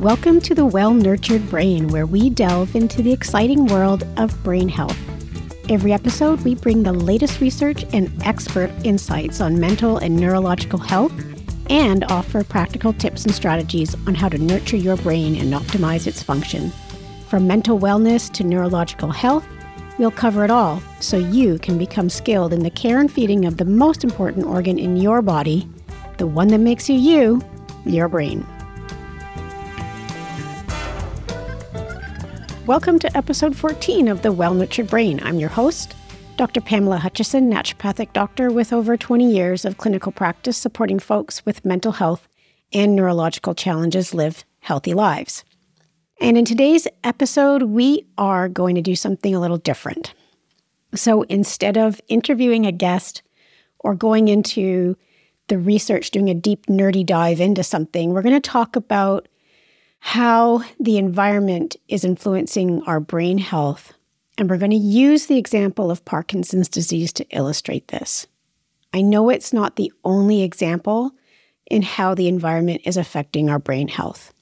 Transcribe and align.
Welcome 0.00 0.40
to 0.40 0.54
the 0.54 0.64
Well 0.64 0.94
Nurtured 0.94 1.50
Brain, 1.50 1.88
where 1.88 2.06
we 2.06 2.30
delve 2.30 2.74
into 2.74 3.02
the 3.02 3.12
exciting 3.12 3.66
world 3.66 4.06
of 4.16 4.42
brain 4.42 4.66
health. 4.66 4.96
Every 5.68 5.92
episode, 5.92 6.40
we 6.40 6.54
bring 6.54 6.82
the 6.82 6.94
latest 6.94 7.42
research 7.42 7.84
and 7.92 8.10
expert 8.24 8.70
insights 8.82 9.42
on 9.42 9.60
mental 9.60 9.98
and 9.98 10.16
neurological 10.16 10.78
health 10.78 11.12
and 11.68 12.04
offer 12.04 12.42
practical 12.42 12.94
tips 12.94 13.26
and 13.26 13.34
strategies 13.34 13.94
on 14.06 14.14
how 14.14 14.30
to 14.30 14.38
nurture 14.38 14.78
your 14.78 14.96
brain 14.96 15.36
and 15.36 15.52
optimize 15.52 16.06
its 16.06 16.22
function. 16.22 16.72
From 17.28 17.46
mental 17.46 17.78
wellness 17.78 18.32
to 18.32 18.42
neurological 18.42 19.10
health, 19.10 19.46
we'll 19.98 20.10
cover 20.10 20.46
it 20.46 20.50
all 20.50 20.82
so 21.00 21.18
you 21.18 21.58
can 21.58 21.76
become 21.76 22.08
skilled 22.08 22.54
in 22.54 22.62
the 22.62 22.70
care 22.70 23.00
and 23.00 23.12
feeding 23.12 23.44
of 23.44 23.58
the 23.58 23.66
most 23.66 24.02
important 24.02 24.46
organ 24.46 24.78
in 24.78 24.96
your 24.96 25.20
body, 25.20 25.68
the 26.16 26.26
one 26.26 26.48
that 26.48 26.60
makes 26.60 26.88
you 26.88 26.96
you, 26.96 27.42
your 27.84 28.08
brain. 28.08 28.46
Welcome 32.66 32.98
to 32.98 33.16
episode 33.16 33.56
14 33.56 34.06
of 34.06 34.20
The 34.20 34.30
Well 34.30 34.52
Nurtured 34.52 34.88
Brain. 34.88 35.18
I'm 35.24 35.38
your 35.38 35.48
host, 35.48 35.96
Dr. 36.36 36.60
Pamela 36.60 36.98
Hutchison, 36.98 37.50
naturopathic 37.50 38.12
doctor 38.12 38.52
with 38.52 38.72
over 38.72 38.98
20 38.98 39.32
years 39.32 39.64
of 39.64 39.78
clinical 39.78 40.12
practice 40.12 40.58
supporting 40.58 40.98
folks 40.98 41.44
with 41.46 41.64
mental 41.64 41.92
health 41.92 42.28
and 42.70 42.94
neurological 42.94 43.54
challenges 43.54 44.12
live 44.12 44.44
healthy 44.60 44.92
lives. 44.92 45.42
And 46.20 46.36
in 46.36 46.44
today's 46.44 46.86
episode, 47.02 47.62
we 47.62 48.06
are 48.18 48.46
going 48.48 48.74
to 48.74 48.82
do 48.82 48.94
something 48.94 49.34
a 49.34 49.40
little 49.40 49.56
different. 49.56 50.12
So 50.94 51.22
instead 51.22 51.78
of 51.78 51.98
interviewing 52.08 52.66
a 52.66 52.72
guest 52.72 53.22
or 53.78 53.94
going 53.94 54.28
into 54.28 54.98
the 55.48 55.58
research, 55.58 56.10
doing 56.10 56.28
a 56.28 56.34
deep, 56.34 56.66
nerdy 56.66 57.06
dive 57.06 57.40
into 57.40 57.64
something, 57.64 58.12
we're 58.12 58.22
going 58.22 58.40
to 58.40 58.50
talk 58.50 58.76
about 58.76 59.28
how 60.00 60.62
the 60.80 60.98
environment 60.98 61.76
is 61.88 62.04
influencing 62.04 62.82
our 62.82 63.00
brain 63.00 63.38
health. 63.38 63.92
And 64.36 64.48
we're 64.48 64.56
going 64.56 64.70
to 64.70 64.76
use 64.76 65.26
the 65.26 65.36
example 65.36 65.90
of 65.90 66.04
Parkinson's 66.04 66.68
disease 66.68 67.12
to 67.14 67.26
illustrate 67.30 67.88
this. 67.88 68.26
I 68.92 69.02
know 69.02 69.28
it's 69.28 69.52
not 69.52 69.76
the 69.76 69.92
only 70.04 70.42
example 70.42 71.12
in 71.70 71.82
how 71.82 72.14
the 72.14 72.26
environment 72.26 72.80
is 72.84 72.96
affecting 72.96 73.48
our 73.48 73.58
brain 73.58 73.86
health, 73.86 74.32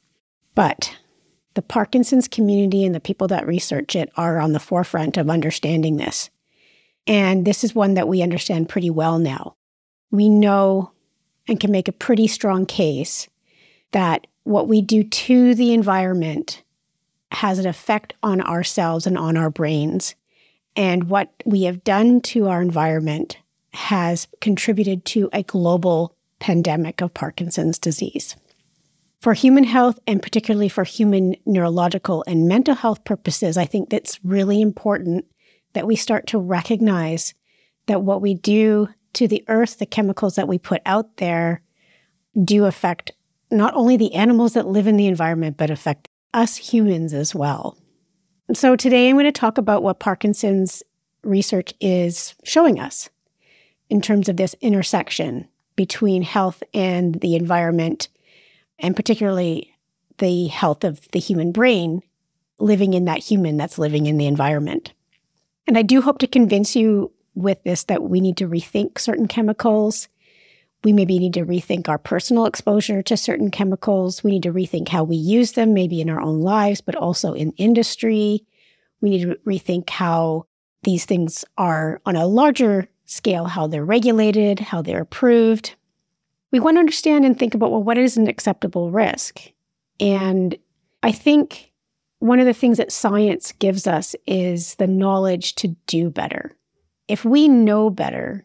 but 0.55 0.97
the 1.55 1.63
Parkinson's 1.63 2.29
community 2.29 2.85
and 2.85 2.95
the 2.95 3.01
people 3.01 3.27
that 3.29 3.47
research 3.47 3.97
it 3.97 4.11
are 4.17 4.39
on 4.39 4.53
the 4.53 4.61
forefront 4.61 5.17
of 5.17 5.29
understanding 5.29 5.97
this. 5.97 6.31
And 7.07 7.45
this 7.45 7.65
is 7.65 7.75
one 7.75 7.95
that 7.95 8.09
we 8.09 8.23
understand 8.23 8.69
pretty 8.69 8.91
well 8.91 9.19
now. 9.19 9.57
We 10.11 10.29
know 10.29 10.93
and 11.49 11.59
can 11.59 11.73
make 11.73 11.89
a 11.89 11.93
pretty 11.93 12.29
strong 12.29 12.65
case 12.65 13.29
that 13.93 14.27
what 14.49 14.67
we 14.67 14.81
do 14.81 15.05
to 15.05 15.55
the 15.55 15.75
environment 15.75 16.63
has 17.33 17.59
an 17.59 17.67
effect 17.67 18.15
on 18.23 18.41
ourselves 18.41 19.07
and 19.07 19.19
on 19.19 19.37
our 19.37 19.51
brains. 19.51 20.15
And 20.75 21.11
what 21.11 21.31
we 21.45 21.65
have 21.65 21.85
done 21.85 22.23
to 22.23 22.49
our 22.49 22.63
environment 22.63 23.37
has 23.75 24.27
contributed 24.41 25.05
to 25.05 25.29
a 25.35 25.43
global 25.43 26.17
pandemic 26.39 27.03
of 27.03 27.13
Parkinson's 27.13 27.79
disease. 27.79 28.37
For 29.21 29.35
human 29.35 29.65
health, 29.65 29.99
and 30.07 30.23
particularly 30.23 30.71
for 30.71 30.85
human 30.85 31.37
neurological 31.45 32.25
and 32.27 32.49
mental 32.49 32.75
health 32.75 33.05
purposes, 33.05 33.59
I 33.59 33.67
think 33.67 33.91
that's 33.91 34.25
really 34.25 34.63
important 34.63 35.27
that 35.75 35.87
we 35.87 35.97
start 35.97 36.27
to 36.29 36.39
recognize 36.39 37.35
that 37.87 38.03
what 38.03 38.23
we 38.23 38.33
do 38.33 38.89
to 39.15 39.29
the 39.29 39.45
earth, 39.49 39.79
the 39.79 39.87
chemicals 39.87 40.37
that 40.37 40.49
we 40.49 40.57
put 40.59 40.81
out 40.87 41.19
there, 41.19 41.61
do 42.43 42.65
affect 42.65 43.13
not 43.51 43.75
only 43.75 43.97
the 43.97 44.15
animals 44.15 44.55
that 44.55 44.67
live 44.67 44.87
in 44.87 44.97
the 44.97 45.07
environment, 45.07 45.57
but 45.57 45.71
affect 45.71 46.09
us 46.35 46.57
humans 46.57 47.15
as 47.15 47.35
well. 47.35 47.77
So, 48.55 48.77
today 48.77 49.09
I'm 49.09 49.17
going 49.17 49.25
to 49.27 49.33
talk 49.33 49.59
about 49.59 49.83
what 49.83 49.99
Parkinson's 49.99 50.83
research 51.23 51.75
is 51.81 52.35
showing 52.45 52.81
us 52.81 53.11
in 53.91 54.01
terms 54.01 54.29
of 54.29 54.37
this 54.37 54.55
intersection 54.61 55.49
between 55.77 56.23
health 56.23 56.63
and 56.75 57.15
the 57.17 57.37
environment, 57.37 58.09
and 58.79 58.97
particularly 58.97 59.75
the 60.19 60.49
health 60.49 60.85
of 60.85 61.09
the 61.13 61.19
human 61.19 61.53
brain 61.53 62.03
living 62.59 62.95
in 62.95 63.05
that 63.05 63.19
human 63.19 63.57
that's 63.57 63.79
living 63.79 64.07
in 64.07 64.19
the 64.19 64.27
environment. 64.27 64.93
And 65.67 65.79
I 65.79 65.83
do 65.83 66.01
hope 66.01 66.19
to 66.19 66.27
convince 66.27 66.75
you 66.75 67.13
with 67.35 67.63
this 67.63 67.85
that 67.85 68.03
we 68.03 68.21
need 68.21 68.37
to 68.39 68.49
rethink 68.49 68.99
certain 68.99 69.29
chemicals 69.29 70.09
we 70.85 70.93
maybe 70.93 71.19
need 71.19 71.35
to 71.35 71.45
rethink 71.45 71.89
our 71.89 71.99
personal 71.99 72.47
exposure 72.47 73.03
to 73.03 73.17
certain 73.17 73.51
chemicals. 73.51 74.23
We 74.23 74.31
need 74.31 74.45
to 74.45 74.53
rethink 74.53 74.89
how 74.89 75.05
we 75.05 75.17
use 75.17 75.53
them, 75.53 75.75
maybe 75.75 76.01
in 76.01 76.09
our 76.09 76.21
own 76.21 76.41
lives, 76.41 76.81
but 76.81 76.95
also 76.95 77.33
in 77.33 77.53
industry. 77.53 78.45
We 79.01 79.11
need 79.11 79.23
to 79.23 79.37
rethink 79.47 79.91
how 79.91 80.47
these 80.85 81.05
things 81.05 81.45
are 81.57 82.01
on 82.07 82.15
a 82.15 82.27
larger 82.27 82.89
scale, 83.07 83.47
how 83.47 83.67
they're 83.67 83.85
regulated, 83.85 84.61
how 84.61 84.83
they're 84.83 85.03
approved. 85.03 85.75
We 86.53 86.61
want 86.61 86.77
to 86.77 86.81
understand 86.81 87.25
and 87.25 87.39
think 87.39 87.55
about 87.55 87.71
well, 87.71 87.83
what 87.83 87.99
is 87.99 88.17
an 88.17 88.29
acceptable 88.29 88.91
risk? 88.91 89.41
And 89.99 90.57
I 91.03 91.13
think 91.13 91.73
one 92.21 92.41
of 92.41 92.47
the 92.47 92.55
things 92.55 92.79
that 92.79 92.93
science 92.93 93.53
gives 93.53 93.87
us 93.87 94.15
is 94.27 94.75
the 94.77 94.87
knowledge 94.87 95.55
to 95.57 95.69
do 95.87 96.11
better. 96.11 96.57
If 97.07 97.25
we 97.25 97.49
know 97.49 97.91
better, 97.91 98.45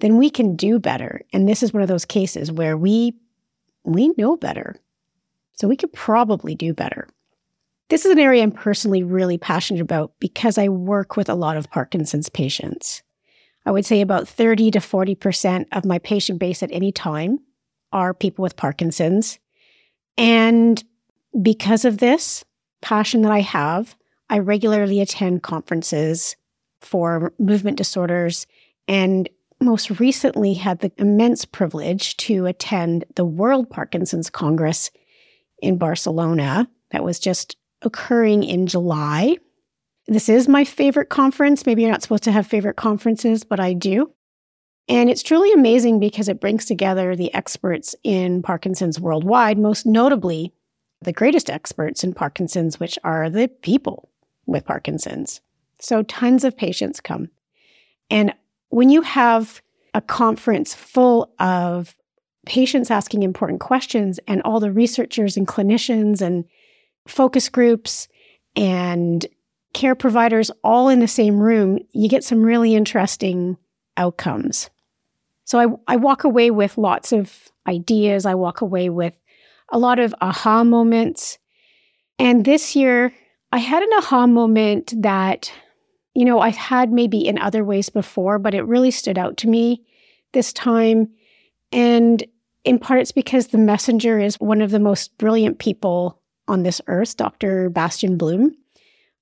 then 0.00 0.16
we 0.16 0.30
can 0.30 0.56
do 0.56 0.78
better. 0.78 1.22
And 1.32 1.48
this 1.48 1.62
is 1.62 1.72
one 1.72 1.82
of 1.82 1.88
those 1.88 2.04
cases 2.04 2.50
where 2.50 2.76
we 2.76 3.14
we 3.84 4.12
know 4.18 4.36
better. 4.36 4.76
So 5.54 5.68
we 5.68 5.76
could 5.76 5.92
probably 5.92 6.54
do 6.54 6.74
better. 6.74 7.08
This 7.88 8.04
is 8.04 8.12
an 8.12 8.18
area 8.18 8.42
I'm 8.42 8.52
personally 8.52 9.02
really 9.02 9.36
passionate 9.36 9.80
about 9.80 10.12
because 10.20 10.58
I 10.58 10.68
work 10.68 11.16
with 11.16 11.28
a 11.28 11.34
lot 11.34 11.56
of 11.56 11.70
Parkinson's 11.70 12.28
patients. 12.28 13.02
I 13.66 13.70
would 13.70 13.84
say 13.84 14.00
about 14.00 14.28
30 14.28 14.70
to 14.72 14.78
40% 14.78 15.66
of 15.72 15.84
my 15.84 15.98
patient 15.98 16.38
base 16.38 16.62
at 16.62 16.70
any 16.72 16.92
time 16.92 17.40
are 17.92 18.14
people 18.14 18.42
with 18.42 18.56
Parkinson's. 18.56 19.38
And 20.16 20.82
because 21.42 21.84
of 21.84 21.98
this 21.98 22.44
passion 22.80 23.22
that 23.22 23.32
I 23.32 23.40
have, 23.40 23.96
I 24.30 24.38
regularly 24.38 25.00
attend 25.00 25.42
conferences 25.42 26.36
for 26.80 27.32
movement 27.38 27.76
disorders 27.76 28.46
and 28.88 29.28
most 29.60 30.00
recently 30.00 30.54
had 30.54 30.80
the 30.80 30.92
immense 30.96 31.44
privilege 31.44 32.16
to 32.18 32.46
attend 32.46 33.04
the 33.16 33.24
World 33.24 33.68
Parkinson's 33.68 34.30
Congress 34.30 34.90
in 35.60 35.76
Barcelona 35.76 36.68
that 36.90 37.04
was 37.04 37.18
just 37.18 37.56
occurring 37.82 38.42
in 38.42 38.66
July. 38.66 39.36
This 40.06 40.28
is 40.28 40.48
my 40.48 40.64
favorite 40.64 41.08
conference. 41.08 41.66
Maybe 41.66 41.82
you're 41.82 41.90
not 41.90 42.02
supposed 42.02 42.24
to 42.24 42.32
have 42.32 42.46
favorite 42.46 42.76
conferences, 42.76 43.44
but 43.44 43.60
I 43.60 43.74
do. 43.74 44.12
And 44.88 45.08
it's 45.08 45.22
truly 45.22 45.52
amazing 45.52 46.00
because 46.00 46.28
it 46.28 46.40
brings 46.40 46.64
together 46.64 47.14
the 47.14 47.32
experts 47.32 47.94
in 48.02 48.42
Parkinson's 48.42 48.98
worldwide, 48.98 49.58
most 49.58 49.86
notably 49.86 50.52
the 51.02 51.12
greatest 51.12 51.48
experts 51.48 52.02
in 52.02 52.12
Parkinson's, 52.12 52.80
which 52.80 52.98
are 53.04 53.30
the 53.30 53.48
people 53.48 54.08
with 54.46 54.64
Parkinson's. 54.64 55.40
So 55.78 56.02
tons 56.02 56.44
of 56.44 56.56
patients 56.56 57.00
come. 57.00 57.28
And 58.10 58.34
when 58.70 58.88
you 58.88 59.02
have 59.02 59.60
a 59.94 60.00
conference 60.00 60.74
full 60.74 61.32
of 61.38 61.96
patients 62.46 62.90
asking 62.90 63.22
important 63.22 63.60
questions 63.60 64.18
and 64.26 64.40
all 64.42 64.60
the 64.60 64.72
researchers 64.72 65.36
and 65.36 65.46
clinicians 65.46 66.20
and 66.22 66.44
focus 67.06 67.48
groups 67.48 68.08
and 68.56 69.26
care 69.72 69.94
providers 69.94 70.50
all 70.64 70.88
in 70.88 71.00
the 71.00 71.08
same 71.08 71.38
room, 71.38 71.78
you 71.92 72.08
get 72.08 72.24
some 72.24 72.42
really 72.42 72.74
interesting 72.74 73.56
outcomes. 73.96 74.70
So 75.44 75.58
I, 75.58 75.94
I 75.94 75.96
walk 75.96 76.24
away 76.24 76.50
with 76.50 76.78
lots 76.78 77.12
of 77.12 77.50
ideas. 77.66 78.24
I 78.24 78.34
walk 78.34 78.60
away 78.60 78.88
with 78.88 79.14
a 79.70 79.78
lot 79.78 79.98
of 79.98 80.14
aha 80.20 80.64
moments. 80.64 81.38
And 82.18 82.44
this 82.44 82.74
year, 82.74 83.12
I 83.52 83.58
had 83.58 83.82
an 83.82 83.90
aha 83.98 84.26
moment 84.26 84.92
that 85.02 85.52
you 86.20 86.26
know, 86.26 86.40
I've 86.40 86.54
had 86.54 86.92
maybe 86.92 87.26
in 87.26 87.38
other 87.38 87.64
ways 87.64 87.88
before, 87.88 88.38
but 88.38 88.52
it 88.52 88.66
really 88.66 88.90
stood 88.90 89.16
out 89.16 89.38
to 89.38 89.48
me 89.48 89.82
this 90.34 90.52
time. 90.52 91.08
And 91.72 92.22
in 92.62 92.78
part, 92.78 93.00
it's 93.00 93.10
because 93.10 93.46
the 93.46 93.56
messenger 93.56 94.20
is 94.20 94.38
one 94.38 94.60
of 94.60 94.70
the 94.70 94.78
most 94.78 95.16
brilliant 95.16 95.58
people 95.58 96.20
on 96.46 96.62
this 96.62 96.78
earth, 96.88 97.16
Dr. 97.16 97.70
Bastiaan 97.70 98.18
Bloem. 98.18 98.50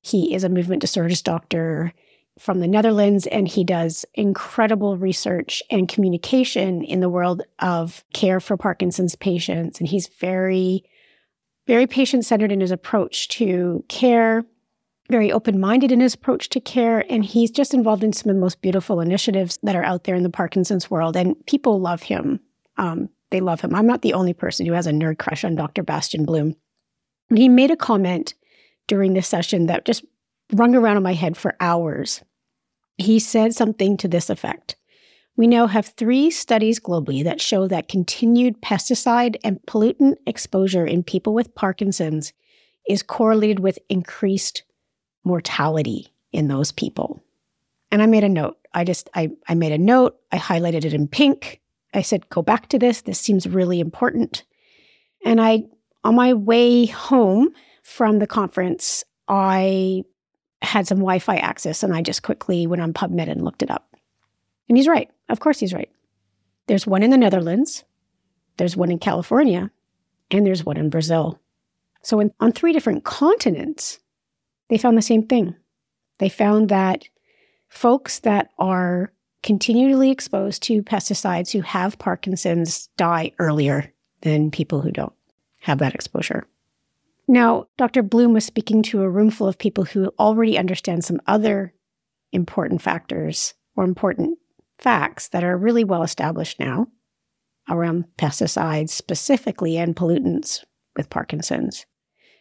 He 0.00 0.34
is 0.34 0.42
a 0.42 0.48
movement 0.48 0.80
disorders 0.80 1.22
doctor 1.22 1.92
from 2.36 2.58
the 2.58 2.66
Netherlands, 2.66 3.28
and 3.28 3.46
he 3.46 3.62
does 3.62 4.04
incredible 4.14 4.96
research 4.96 5.62
and 5.70 5.88
communication 5.88 6.82
in 6.82 6.98
the 6.98 7.08
world 7.08 7.42
of 7.60 8.02
care 8.12 8.40
for 8.40 8.56
Parkinson's 8.56 9.14
patients. 9.14 9.78
And 9.78 9.88
he's 9.88 10.08
very, 10.08 10.82
very 11.68 11.86
patient 11.86 12.24
centered 12.24 12.50
in 12.50 12.60
his 12.60 12.72
approach 12.72 13.28
to 13.28 13.84
care 13.86 14.44
very 15.08 15.32
open 15.32 15.58
minded 15.58 15.90
in 15.90 16.00
his 16.00 16.14
approach 16.14 16.48
to 16.50 16.60
care. 16.60 17.04
And 17.10 17.24
he's 17.24 17.50
just 17.50 17.74
involved 17.74 18.04
in 18.04 18.12
some 18.12 18.30
of 18.30 18.36
the 18.36 18.40
most 18.40 18.60
beautiful 18.60 19.00
initiatives 19.00 19.58
that 19.62 19.76
are 19.76 19.84
out 19.84 20.04
there 20.04 20.14
in 20.14 20.22
the 20.22 20.30
Parkinson's 20.30 20.90
world. 20.90 21.16
And 21.16 21.34
people 21.46 21.80
love 21.80 22.02
him. 22.02 22.40
Um, 22.76 23.08
they 23.30 23.40
love 23.40 23.60
him. 23.60 23.74
I'm 23.74 23.86
not 23.86 24.02
the 24.02 24.14
only 24.14 24.32
person 24.32 24.66
who 24.66 24.72
has 24.72 24.86
a 24.86 24.92
nerd 24.92 25.18
crush 25.18 25.44
on 25.44 25.54
Dr. 25.54 25.82
Bastiaan 25.82 26.26
Bloem. 26.26 26.54
And 27.30 27.38
he 27.38 27.48
made 27.48 27.70
a 27.70 27.76
comment 27.76 28.34
during 28.86 29.14
this 29.14 29.28
session 29.28 29.66
that 29.66 29.84
just 29.84 30.04
rung 30.52 30.74
around 30.74 30.96
in 30.96 31.02
my 31.02 31.12
head 31.12 31.36
for 31.36 31.56
hours. 31.60 32.22
He 32.96 33.18
said 33.18 33.54
something 33.54 33.96
to 33.98 34.08
this 34.08 34.30
effect 34.30 34.76
We 35.36 35.46
now 35.46 35.66
have 35.66 35.86
three 35.86 36.30
studies 36.30 36.80
globally 36.80 37.22
that 37.24 37.40
show 37.40 37.68
that 37.68 37.88
continued 37.88 38.60
pesticide 38.60 39.36
and 39.44 39.60
pollutant 39.66 40.16
exposure 40.26 40.86
in 40.86 41.02
people 41.02 41.34
with 41.34 41.54
Parkinson's 41.54 42.32
is 42.88 43.02
correlated 43.02 43.60
with 43.60 43.78
increased 43.90 44.62
mortality 45.28 46.12
in 46.32 46.48
those 46.48 46.72
people. 46.72 47.22
And 47.90 48.02
I 48.02 48.06
made 48.06 48.24
a 48.24 48.28
note. 48.28 48.58
I 48.74 48.84
just 48.84 49.08
I, 49.14 49.30
I 49.48 49.54
made 49.54 49.72
a 49.72 49.78
note, 49.78 50.18
I 50.32 50.38
highlighted 50.38 50.84
it 50.84 50.94
in 50.94 51.06
pink. 51.06 51.60
I 51.94 52.02
said, 52.02 52.28
go 52.28 52.42
back 52.42 52.68
to 52.68 52.78
this. 52.78 53.02
This 53.02 53.20
seems 53.20 53.46
really 53.46 53.80
important. 53.80 54.44
And 55.24 55.40
I 55.40 55.64
on 56.04 56.14
my 56.14 56.34
way 56.34 56.86
home 56.86 57.50
from 57.82 58.18
the 58.18 58.26
conference, 58.26 59.04
I 59.28 60.02
had 60.62 60.86
some 60.86 60.98
Wi 60.98 61.18
Fi 61.18 61.36
access 61.36 61.82
and 61.82 61.94
I 61.94 62.02
just 62.02 62.22
quickly 62.22 62.66
went 62.66 62.82
on 62.82 62.92
PubMed 62.92 63.30
and 63.30 63.44
looked 63.44 63.62
it 63.62 63.70
up. 63.70 63.94
And 64.68 64.76
he's 64.76 64.88
right. 64.88 65.10
Of 65.28 65.40
course, 65.40 65.60
he's 65.60 65.74
right. 65.74 65.90
There's 66.66 66.86
one 66.86 67.02
in 67.02 67.10
the 67.10 67.16
Netherlands, 67.16 67.84
there's 68.58 68.76
one 68.76 68.90
in 68.90 68.98
California, 68.98 69.70
and 70.30 70.44
there's 70.46 70.64
one 70.64 70.76
in 70.76 70.90
Brazil. 70.90 71.40
So, 72.02 72.20
in, 72.20 72.32
on 72.40 72.52
three 72.52 72.72
different 72.72 73.04
continents, 73.04 73.98
they 74.68 74.78
found 74.78 74.96
the 74.96 75.02
same 75.02 75.26
thing. 75.26 75.54
They 76.18 76.28
found 76.28 76.68
that 76.68 77.04
folks 77.68 78.20
that 78.20 78.50
are 78.58 79.12
continually 79.42 80.10
exposed 80.10 80.62
to 80.64 80.82
pesticides 80.82 81.52
who 81.52 81.60
have 81.60 81.98
Parkinson's 81.98 82.88
die 82.96 83.32
earlier 83.38 83.92
than 84.22 84.50
people 84.50 84.80
who 84.80 84.90
don't 84.90 85.12
have 85.60 85.78
that 85.78 85.94
exposure. 85.94 86.46
Now, 87.28 87.66
Dr. 87.76 88.02
Bloem 88.02 88.32
was 88.32 88.44
speaking 88.44 88.82
to 88.84 89.02
a 89.02 89.08
room 89.08 89.30
full 89.30 89.46
of 89.48 89.58
people 89.58 89.84
who 89.84 90.12
already 90.18 90.58
understand 90.58 91.04
some 91.04 91.20
other 91.26 91.74
important 92.32 92.82
factors 92.82 93.54
or 93.76 93.84
important 93.84 94.38
facts 94.78 95.28
that 95.28 95.44
are 95.44 95.56
really 95.56 95.84
well 95.84 96.02
established 96.02 96.58
now 96.58 96.86
around 97.68 98.06
pesticides 98.16 98.90
specifically 98.90 99.76
and 99.76 99.94
pollutants 99.94 100.64
with 100.96 101.10
Parkinson's. 101.10 101.84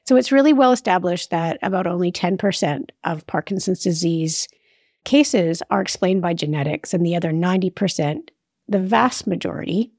So 0.08 0.16
it's 0.16 0.32
really 0.32 0.54
well 0.54 0.72
established 0.72 1.32
that 1.32 1.60
about 1.62 1.86
only 1.86 2.14
10% 2.14 2.90
of 3.04 3.28
Parkinson's 3.28 3.84
disease 3.84 4.48
cases 5.04 5.62
are 5.70 5.82
explained 5.82 6.22
by 6.22 6.34
genetics, 6.34 6.94
and 6.94 7.06
the 7.06 7.16
other 7.16 7.32
90%, 7.32 8.30
the 8.70 8.80
vast 8.80 9.28
majority, 9.28 9.92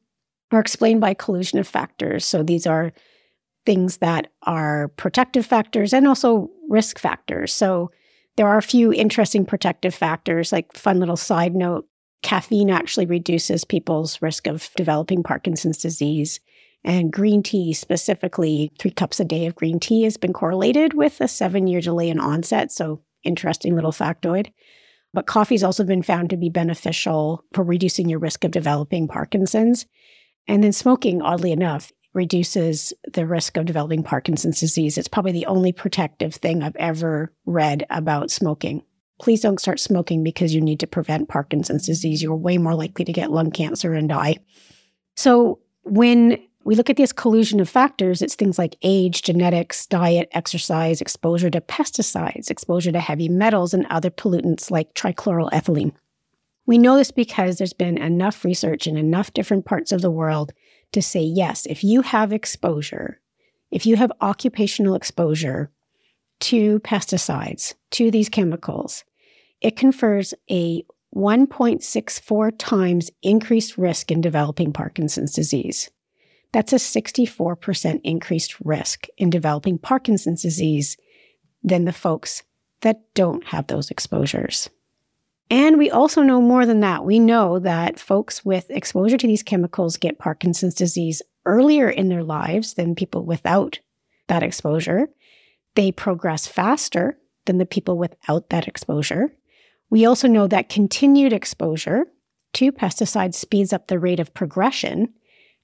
are 0.50 0.60
explained 0.60 1.02
by 1.02 1.12
collusion 1.12 1.58
of 1.58 1.69
factors. 1.69 2.25
So 2.25 2.43
these 2.43 2.66
are 2.66 2.93
things 3.66 3.99
that 3.99 4.28
are 4.44 4.88
protective 4.96 5.44
factors 5.44 5.93
and 5.93 6.08
also 6.08 6.50
risk 6.70 6.99
factors. 6.99 7.52
So 7.52 7.90
there 8.38 8.49
are 8.49 8.56
a 8.56 8.62
few 8.62 8.94
interesting 8.94 9.44
protective 9.44 9.94
factors, 9.94 10.52
like 10.52 10.72
fun 10.75 11.00
little 11.00 11.19
side 11.19 11.54
note. 11.54 11.87
Caffeine 12.22 12.70
actually 12.70 13.04
reduces 13.04 13.62
people's 13.62 14.22
risk 14.22 14.46
of 14.46 14.70
developing 14.75 15.22
Parkinson's 15.22 15.76
disease. 15.76 16.40
And 16.84 17.12
green 17.12 17.42
tea, 17.42 17.72
specifically, 17.72 18.72
three 18.78 18.90
cups 18.90 19.20
a 19.20 19.25
day 19.25 19.46
of 19.46 19.54
green 19.54 19.80
tea 19.80 20.04
has 20.04 20.16
been 20.16 20.32
correlated 20.32 20.94
with 20.94 21.20
a 21.20 21.28
seven 21.28 21.66
year 21.66 21.80
delay 21.80 22.08
in 22.08 22.20
onset. 22.20 22.70
So, 22.72 23.02
interesting 23.25 23.75
little 23.75 23.92
factoid. 23.92 24.52
But 25.12 25.26
coffee's 25.26 25.64
also 25.64 25.84
been 25.84 26.02
found 26.02 26.30
to 26.30 26.36
be 26.36 26.50
beneficial 26.50 27.44
for 27.52 27.64
reducing 27.64 28.08
your 28.08 28.19
risk 28.19 28.44
of 28.44 28.50
developing 28.50 29.08
Parkinson's. 29.08 29.86
And 30.46 30.62
then 30.62 30.72
smoking, 30.72 31.22
oddly 31.22 31.52
enough, 31.52 31.92
reduces 32.14 32.92
the 33.12 33.26
risk 33.26 33.56
of 33.56 33.66
developing 33.66 34.02
Parkinson's 34.02 34.60
disease. 34.60 34.98
It's 34.98 35.08
probably 35.08 35.32
the 35.32 35.46
only 35.46 35.72
protective 35.72 36.34
thing 36.34 36.62
I've 36.62 36.76
ever 36.76 37.32
read 37.46 37.84
about 37.90 38.30
smoking. 38.30 38.82
Please 39.20 39.40
don't 39.40 39.60
start 39.60 39.80
smoking 39.80 40.22
because 40.22 40.54
you 40.54 40.60
need 40.60 40.80
to 40.80 40.86
prevent 40.86 41.28
Parkinson's 41.28 41.86
disease. 41.86 42.22
You're 42.22 42.36
way 42.36 42.56
more 42.56 42.75
likely 42.75 43.04
to 43.04 43.12
get 43.12 43.30
lung 43.30 43.50
cancer 43.50 43.92
and 43.94 44.08
die. 44.08 44.36
So, 45.16 45.60
when 45.82 46.38
we 46.68 46.74
look 46.74 46.90
at 46.90 46.98
this 46.98 47.14
collusion 47.14 47.60
of 47.60 47.68
factors, 47.68 48.20
it's 48.20 48.34
things 48.34 48.58
like 48.58 48.76
age, 48.82 49.22
genetics, 49.22 49.86
diet, 49.86 50.28
exercise, 50.32 51.00
exposure 51.00 51.48
to 51.48 51.62
pesticides, 51.62 52.50
exposure 52.50 52.92
to 52.92 53.00
heavy 53.00 53.26
metals, 53.26 53.72
and 53.72 53.86
other 53.86 54.10
pollutants 54.10 54.70
like 54.70 54.92
trichloroethylene. 54.92 55.94
We 56.66 56.76
know 56.76 56.98
this 56.98 57.10
because 57.10 57.56
there's 57.56 57.72
been 57.72 57.96
enough 57.96 58.44
research 58.44 58.86
in 58.86 58.98
enough 58.98 59.32
different 59.32 59.64
parts 59.64 59.92
of 59.92 60.02
the 60.02 60.10
world 60.10 60.52
to 60.92 61.00
say, 61.00 61.22
yes, 61.22 61.64
if 61.64 61.82
you 61.82 62.02
have 62.02 62.34
exposure, 62.34 63.18
if 63.70 63.86
you 63.86 63.96
have 63.96 64.12
occupational 64.20 64.94
exposure 64.94 65.70
to 66.40 66.80
pesticides, 66.80 67.72
to 67.92 68.10
these 68.10 68.28
chemicals, 68.28 69.04
it 69.62 69.74
confers 69.74 70.34
a 70.50 70.84
1.64 71.16 72.52
times 72.58 73.10
increased 73.22 73.78
risk 73.78 74.10
in 74.10 74.20
developing 74.20 74.70
Parkinson's 74.70 75.32
disease. 75.32 75.88
That's 76.52 76.72
a 76.72 76.76
64% 76.76 78.00
increased 78.04 78.56
risk 78.64 79.06
in 79.16 79.30
developing 79.30 79.78
Parkinson's 79.78 80.42
disease 80.42 80.96
than 81.62 81.84
the 81.84 81.92
folks 81.92 82.42
that 82.80 83.02
don't 83.14 83.44
have 83.44 83.66
those 83.66 83.90
exposures. 83.90 84.70
And 85.50 85.78
we 85.78 85.90
also 85.90 86.22
know 86.22 86.40
more 86.40 86.66
than 86.66 86.80
that. 86.80 87.04
We 87.04 87.18
know 87.18 87.58
that 87.58 87.98
folks 87.98 88.44
with 88.44 88.70
exposure 88.70 89.16
to 89.16 89.26
these 89.26 89.42
chemicals 89.42 89.96
get 89.96 90.18
Parkinson's 90.18 90.74
disease 90.74 91.22
earlier 91.46 91.88
in 91.88 92.08
their 92.08 92.22
lives 92.22 92.74
than 92.74 92.94
people 92.94 93.24
without 93.24 93.78
that 94.26 94.42
exposure. 94.42 95.08
They 95.74 95.90
progress 95.90 96.46
faster 96.46 97.18
than 97.46 97.58
the 97.58 97.66
people 97.66 97.96
without 97.96 98.50
that 98.50 98.68
exposure. 98.68 99.32
We 99.90 100.04
also 100.04 100.28
know 100.28 100.46
that 100.46 100.68
continued 100.68 101.32
exposure 101.32 102.06
to 102.54 102.72
pesticides 102.72 103.34
speeds 103.34 103.72
up 103.72 103.88
the 103.88 103.98
rate 103.98 104.20
of 104.20 104.34
progression 104.34 105.14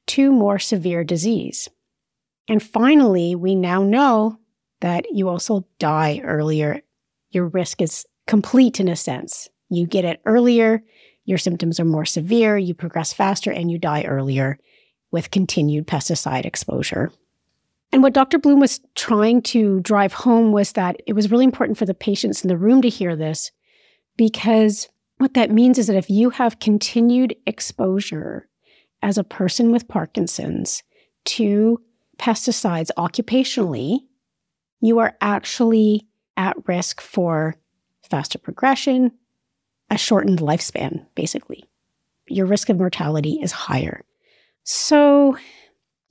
to 0.08 0.32
more 0.32 0.58
severe 0.58 1.04
disease. 1.04 1.68
And 2.48 2.62
finally, 2.62 3.34
we 3.34 3.54
now 3.54 3.82
know 3.82 4.38
that 4.80 5.06
you 5.12 5.28
also 5.28 5.66
die 5.78 6.20
earlier. 6.24 6.82
Your 7.30 7.48
risk 7.48 7.80
is 7.80 8.04
complete 8.26 8.80
in 8.80 8.88
a 8.88 8.96
sense. 8.96 9.48
You 9.70 9.86
get 9.86 10.04
it 10.04 10.20
earlier, 10.26 10.82
your 11.24 11.38
symptoms 11.38 11.80
are 11.80 11.84
more 11.84 12.04
severe, 12.04 12.58
you 12.58 12.74
progress 12.74 13.12
faster, 13.12 13.50
and 13.50 13.70
you 13.70 13.78
die 13.78 14.04
earlier 14.04 14.58
with 15.10 15.30
continued 15.30 15.86
pesticide 15.86 16.44
exposure. 16.44 17.10
And 17.92 18.02
what 18.02 18.12
Dr. 18.12 18.38
Bloem 18.38 18.60
was 18.60 18.80
trying 18.94 19.40
to 19.42 19.80
drive 19.80 20.12
home 20.12 20.52
was 20.52 20.72
that 20.72 21.00
it 21.06 21.12
was 21.12 21.30
really 21.30 21.44
important 21.44 21.78
for 21.78 21.86
the 21.86 21.94
patients 21.94 22.42
in 22.42 22.48
the 22.48 22.58
room 22.58 22.82
to 22.82 22.88
hear 22.88 23.14
this 23.14 23.52
because 24.16 24.88
what 25.18 25.34
that 25.34 25.50
means 25.50 25.78
is 25.78 25.86
that 25.86 25.96
if 25.96 26.10
you 26.10 26.30
have 26.30 26.58
continued 26.58 27.36
exposure 27.46 28.48
as 29.04 29.18
a 29.18 29.22
person 29.22 29.70
with 29.70 29.86
Parkinson's 29.86 30.82
to 31.26 31.78
pesticides 32.18 32.88
occupationally, 32.96 33.98
you 34.80 34.98
are 34.98 35.14
actually 35.20 36.08
at 36.38 36.56
risk 36.66 37.02
for 37.02 37.54
faster 38.02 38.38
progression, 38.38 39.12
a 39.90 39.98
shortened 39.98 40.38
lifespan, 40.38 41.04
basically. 41.14 41.64
Your 42.28 42.46
risk 42.46 42.70
of 42.70 42.78
mortality 42.78 43.38
is 43.42 43.52
higher. 43.52 44.04
So, 44.62 45.36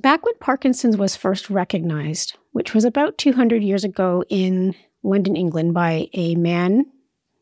back 0.02 0.24
when 0.24 0.36
Parkinson's 0.40 0.96
was 0.96 1.16
first 1.16 1.50
recognized, 1.50 2.38
which 2.52 2.76
was 2.76 2.86
about 2.86 3.18
200 3.18 3.64
years 3.64 3.84
ago 3.84 4.24
in 4.30 4.76
London, 5.02 5.36
England, 5.36 5.74
by 5.74 6.10
a 6.14 6.36
man, 6.36 6.86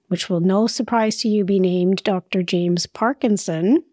which 0.07 0.29
will 0.29 0.39
no 0.39 0.65
surprise 0.65 1.17
to 1.17 1.27
you 1.27 1.43
be 1.43 1.59
named 1.59 2.03
Dr. 2.03 2.41
James 2.41 2.85
Parkinson, 2.85 3.83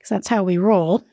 because 0.00 0.08
that's 0.08 0.28
how 0.28 0.42
we 0.42 0.56
roll. 0.56 1.04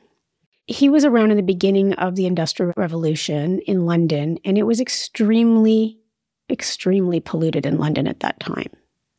He 0.66 0.88
was 0.88 1.04
around 1.04 1.30
in 1.30 1.36
the 1.36 1.42
beginning 1.42 1.92
of 1.94 2.16
the 2.16 2.24
Industrial 2.24 2.72
Revolution 2.74 3.60
in 3.66 3.84
London, 3.84 4.38
and 4.46 4.56
it 4.56 4.62
was 4.62 4.80
extremely, 4.80 5.98
extremely 6.50 7.20
polluted 7.20 7.66
in 7.66 7.78
London 7.78 8.08
at 8.08 8.20
that 8.20 8.40
time. 8.40 8.70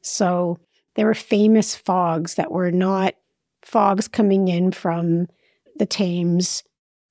So, 0.01 0.57
there 0.95 1.05
were 1.05 1.13
famous 1.13 1.75
fogs 1.75 2.35
that 2.35 2.51
were 2.51 2.71
not 2.71 3.13
fogs 3.63 4.07
coming 4.07 4.47
in 4.47 4.71
from 4.71 5.27
the 5.77 5.85
Thames. 5.85 6.63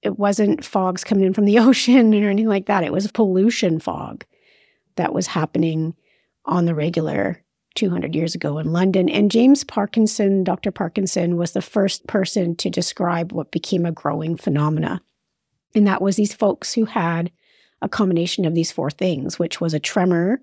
It 0.03 0.19
wasn't 0.19 0.65
fogs 0.65 1.05
coming 1.05 1.25
in 1.25 1.35
from 1.35 1.45
the 1.45 1.59
ocean 1.61 2.13
or 2.13 2.29
anything 2.29 2.49
like 2.49 2.67
that. 2.67 2.85
It 2.85 2.93
was 2.93 3.11
pollution 3.13 3.79
fog 3.79 4.25
that 4.97 5.15
was 5.15 5.29
happening 5.29 5.95
on 6.45 6.65
the 6.65 6.75
regular 6.75 7.43
200 7.79 8.15
years 8.15 8.35
ago 8.35 8.59
in 8.59 8.73
London. 8.73 9.09
And 9.09 9.31
James 9.31 9.63
Parkinson, 9.63 10.43
Dr. 10.43 10.73
Parkinson, 10.73 11.37
was 11.37 11.53
the 11.53 11.63
first 11.63 12.07
person 12.09 12.57
to 12.57 12.69
describe 12.69 13.33
what 13.33 13.53
became 13.53 13.87
a 13.87 13.93
growing 13.93 14.37
phenomena. 14.37 15.01
And 15.77 15.87
that 15.87 16.03
was 16.03 16.17
these 16.17 16.35
folks 16.35 16.75
who 16.75 16.87
had 16.87 17.31
a 17.81 17.89
combination 17.89 18.45
of 18.45 18.55
these 18.55 18.73
four 18.73 18.91
things, 18.91 19.39
which 19.39 19.61
was 19.61 19.75
a 19.75 19.81
tremor, 19.81 20.41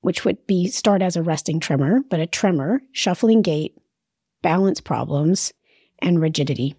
which 0.00 0.24
would 0.24 0.46
be 0.46 0.66
start 0.68 1.02
as 1.02 1.16
a 1.16 1.22
resting 1.22 1.60
tremor, 1.60 2.00
but 2.08 2.18
a 2.18 2.26
tremor, 2.26 2.80
shuffling 2.92 3.42
gait, 3.42 3.76
balance 4.40 4.80
problems, 4.80 5.52
and 5.98 6.20
rigidity. 6.20 6.74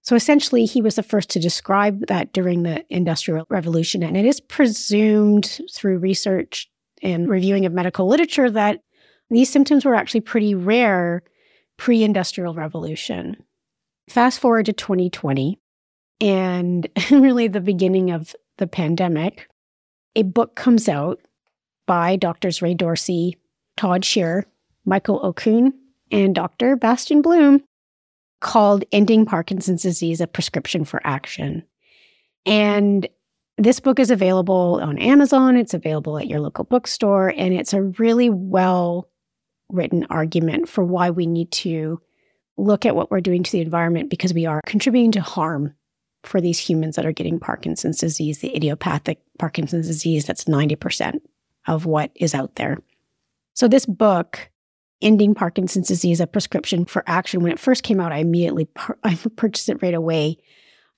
So 0.00 0.16
essentially, 0.16 0.64
he 0.64 0.80
was 0.80 0.96
the 0.96 1.02
first 1.02 1.28
to 1.30 1.38
describe 1.38 2.06
that 2.06 2.32
during 2.32 2.62
the 2.62 2.82
Industrial 2.88 3.46
Revolution. 3.50 4.02
And 4.02 4.16
it 4.16 4.24
is 4.24 4.40
presumed 4.40 5.60
through 5.70 5.98
research 5.98 6.68
and 7.02 7.28
reviewing 7.28 7.66
of 7.66 7.72
medical 7.72 8.06
literature 8.06 8.50
that 8.50 8.80
these 9.36 9.50
symptoms 9.50 9.84
were 9.84 9.94
actually 9.94 10.20
pretty 10.20 10.54
rare 10.54 11.22
pre 11.76 12.02
Industrial 12.02 12.54
Revolution. 12.54 13.36
Fast 14.08 14.40
forward 14.40 14.66
to 14.66 14.72
2020, 14.72 15.58
and 16.20 16.88
really 17.10 17.48
the 17.48 17.60
beginning 17.60 18.10
of 18.10 18.34
the 18.58 18.66
pandemic, 18.66 19.48
a 20.14 20.22
book 20.22 20.54
comes 20.54 20.88
out 20.88 21.20
by 21.86 22.16
doctors 22.16 22.62
Ray 22.62 22.74
Dorsey, 22.74 23.36
Todd 23.76 24.02
Sherer, 24.02 24.44
Michael 24.84 25.20
Okun, 25.24 25.72
and 26.10 26.34
Dr. 26.34 26.76
Bastiaan 26.76 27.22
Bloem 27.22 27.62
called 28.40 28.84
Ending 28.92 29.24
Parkinson's 29.24 29.82
Disease 29.82 30.20
A 30.20 30.26
Prescription 30.26 30.84
for 30.84 31.00
Action. 31.04 31.62
And 32.44 33.08
this 33.56 33.80
book 33.80 33.98
is 33.98 34.10
available 34.10 34.80
on 34.82 34.98
Amazon, 34.98 35.56
it's 35.56 35.74
available 35.74 36.18
at 36.18 36.26
your 36.26 36.40
local 36.40 36.64
bookstore, 36.64 37.32
and 37.36 37.54
it's 37.54 37.72
a 37.72 37.82
really 37.82 38.30
well 38.30 39.08
written 39.72 40.06
argument 40.10 40.68
for 40.68 40.84
why 40.84 41.10
we 41.10 41.26
need 41.26 41.50
to 41.52 42.00
look 42.56 42.84
at 42.86 42.94
what 42.94 43.10
we're 43.10 43.20
doing 43.20 43.42
to 43.42 43.52
the 43.52 43.60
environment 43.60 44.10
because 44.10 44.34
we 44.34 44.46
are 44.46 44.60
contributing 44.66 45.12
to 45.12 45.20
harm 45.20 45.74
for 46.22 46.40
these 46.40 46.58
humans 46.58 46.96
that 46.96 47.06
are 47.06 47.12
getting 47.12 47.40
Parkinson's 47.40 47.98
disease, 47.98 48.38
the 48.38 48.54
idiopathic 48.54 49.18
Parkinson's 49.38 49.88
disease, 49.88 50.24
that's 50.24 50.44
90% 50.44 51.20
of 51.66 51.86
what 51.86 52.10
is 52.14 52.34
out 52.34 52.54
there. 52.56 52.78
So, 53.54 53.68
this 53.68 53.86
book 53.86 54.50
Ending 55.02 55.34
Parkinson's 55.34 55.88
Disease, 55.88 56.20
a 56.20 56.26
prescription 56.26 56.84
for 56.84 57.02
action. 57.08 57.42
When 57.42 57.50
it 57.50 57.58
first 57.58 57.82
came 57.82 58.00
out, 58.00 58.12
I 58.12 58.18
immediately 58.18 58.68
I 59.02 59.18
purchased 59.36 59.68
it 59.68 59.82
right 59.82 59.94
away. 59.94 60.38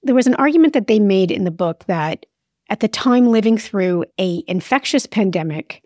There 0.02 0.14
was 0.14 0.26
an 0.26 0.34
argument 0.34 0.74
that 0.74 0.86
they 0.86 0.98
made 0.98 1.30
in 1.30 1.44
the 1.44 1.50
book 1.50 1.84
that 1.86 2.26
at 2.68 2.80
the 2.80 2.88
time 2.88 3.28
living 3.28 3.56
through 3.56 4.04
a 4.20 4.44
infectious 4.46 5.06
pandemic 5.06 5.82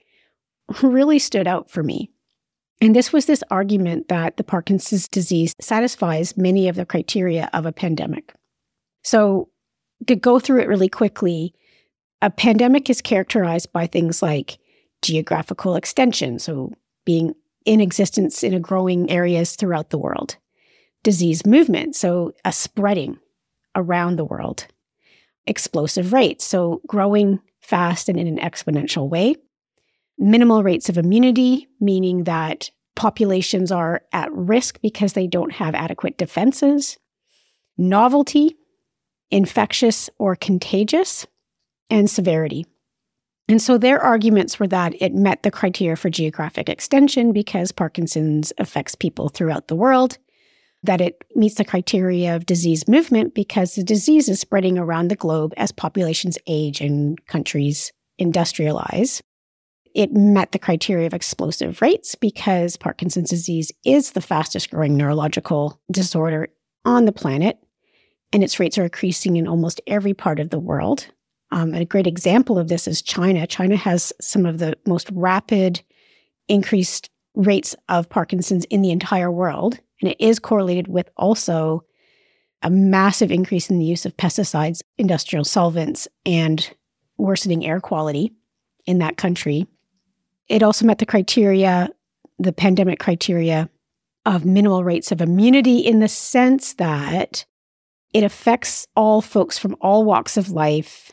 really 0.82 1.18
stood 1.18 1.46
out 1.46 1.70
for 1.70 1.82
me. 1.82 2.10
And 2.80 2.94
this 2.94 3.12
was 3.12 3.26
this 3.26 3.42
argument 3.50 4.08
that 4.08 4.36
the 4.36 4.44
Parkinson's 4.44 5.08
disease 5.08 5.54
satisfies 5.60 6.36
many 6.36 6.68
of 6.68 6.76
the 6.76 6.86
criteria 6.86 7.50
of 7.52 7.66
a 7.66 7.72
pandemic. 7.72 8.34
So, 9.02 9.48
to 10.06 10.14
go 10.14 10.38
through 10.38 10.60
it 10.60 10.68
really 10.68 10.88
quickly, 10.88 11.54
a 12.22 12.30
pandemic 12.30 12.88
is 12.88 13.00
characterized 13.00 13.72
by 13.72 13.86
things 13.86 14.22
like 14.22 14.58
geographical 15.02 15.74
extension, 15.74 16.38
so 16.38 16.72
being 17.04 17.34
in 17.64 17.80
existence 17.80 18.42
in 18.42 18.54
a 18.54 18.60
growing 18.60 19.10
areas 19.10 19.56
throughout 19.56 19.90
the 19.90 19.98
world. 19.98 20.36
Disease 21.02 21.44
movement, 21.46 21.96
so 21.96 22.32
a 22.44 22.52
spreading 22.52 23.18
around 23.74 24.16
the 24.16 24.24
world. 24.24 24.66
Explosive 25.46 26.12
rates, 26.12 26.44
so 26.44 26.80
growing 26.86 27.40
fast 27.60 28.08
and 28.08 28.18
in 28.18 28.26
an 28.26 28.38
exponential 28.38 29.08
way. 29.08 29.34
Minimal 30.18 30.62
rates 30.62 30.88
of 30.88 30.98
immunity, 30.98 31.68
meaning 31.80 32.24
that 32.24 32.70
populations 32.96 33.70
are 33.70 34.02
at 34.12 34.32
risk 34.32 34.80
because 34.82 35.12
they 35.12 35.26
don't 35.26 35.52
have 35.52 35.74
adequate 35.74 36.18
defenses. 36.18 36.98
Novelty, 37.76 38.56
infectious 39.30 40.10
or 40.18 40.34
contagious, 40.34 41.26
and 41.90 42.10
severity. 42.10 42.66
And 43.48 43.62
so 43.62 43.78
their 43.78 44.00
arguments 44.00 44.60
were 44.60 44.66
that 44.66 45.00
it 45.00 45.14
met 45.14 45.42
the 45.42 45.50
criteria 45.50 45.96
for 45.96 46.10
geographic 46.10 46.68
extension 46.68 47.32
because 47.32 47.72
Parkinson's 47.72 48.52
affects 48.58 48.94
people 48.94 49.28
throughout 49.28 49.68
the 49.68 49.76
world, 49.76 50.18
that 50.82 51.00
it 51.00 51.24
meets 51.34 51.54
the 51.54 51.64
criteria 51.64 52.36
of 52.36 52.44
disease 52.44 52.86
movement 52.88 53.34
because 53.34 53.74
the 53.74 53.82
disease 53.82 54.28
is 54.28 54.40
spreading 54.40 54.76
around 54.76 55.08
the 55.08 55.16
globe 55.16 55.54
as 55.56 55.72
populations 55.72 56.36
age 56.46 56.80
and 56.80 57.24
countries 57.26 57.92
industrialize. 58.20 59.22
It 59.98 60.12
met 60.12 60.52
the 60.52 60.60
criteria 60.60 61.08
of 61.08 61.12
explosive 61.12 61.82
rates 61.82 62.14
because 62.14 62.76
Parkinson's 62.76 63.30
disease 63.30 63.72
is 63.84 64.12
the 64.12 64.20
fastest 64.20 64.70
growing 64.70 64.96
neurological 64.96 65.80
disorder 65.90 66.50
on 66.84 67.04
the 67.04 67.10
planet, 67.10 67.58
and 68.32 68.44
its 68.44 68.60
rates 68.60 68.78
are 68.78 68.84
increasing 68.84 69.34
in 69.34 69.48
almost 69.48 69.80
every 69.88 70.14
part 70.14 70.38
of 70.38 70.50
the 70.50 70.58
world. 70.60 71.08
Um, 71.50 71.74
a 71.74 71.84
great 71.84 72.06
example 72.06 72.60
of 72.60 72.68
this 72.68 72.86
is 72.86 73.02
China. 73.02 73.44
China 73.44 73.74
has 73.74 74.12
some 74.20 74.46
of 74.46 74.58
the 74.58 74.78
most 74.86 75.10
rapid 75.12 75.82
increased 76.46 77.10
rates 77.34 77.74
of 77.88 78.08
Parkinson's 78.08 78.66
in 78.66 78.82
the 78.82 78.92
entire 78.92 79.32
world. 79.32 79.80
And 80.00 80.12
it 80.12 80.20
is 80.20 80.38
correlated 80.38 80.86
with 80.86 81.10
also 81.16 81.82
a 82.62 82.70
massive 82.70 83.32
increase 83.32 83.68
in 83.68 83.80
the 83.80 83.84
use 83.84 84.06
of 84.06 84.16
pesticides, 84.16 84.80
industrial 84.96 85.44
solvents, 85.44 86.06
and 86.24 86.70
worsening 87.16 87.66
air 87.66 87.80
quality 87.80 88.30
in 88.86 88.98
that 88.98 89.16
country. 89.16 89.66
It 90.48 90.62
also 90.62 90.86
met 90.86 90.98
the 90.98 91.06
criteria, 91.06 91.90
the 92.38 92.52
pandemic 92.52 92.98
criteria 92.98 93.68
of 94.24 94.44
minimal 94.44 94.84
rates 94.84 95.12
of 95.12 95.20
immunity 95.20 95.78
in 95.78 96.00
the 96.00 96.08
sense 96.08 96.74
that 96.74 97.44
it 98.12 98.24
affects 98.24 98.86
all 98.96 99.20
folks 99.20 99.58
from 99.58 99.76
all 99.80 100.04
walks 100.04 100.36
of 100.36 100.50
life 100.50 101.12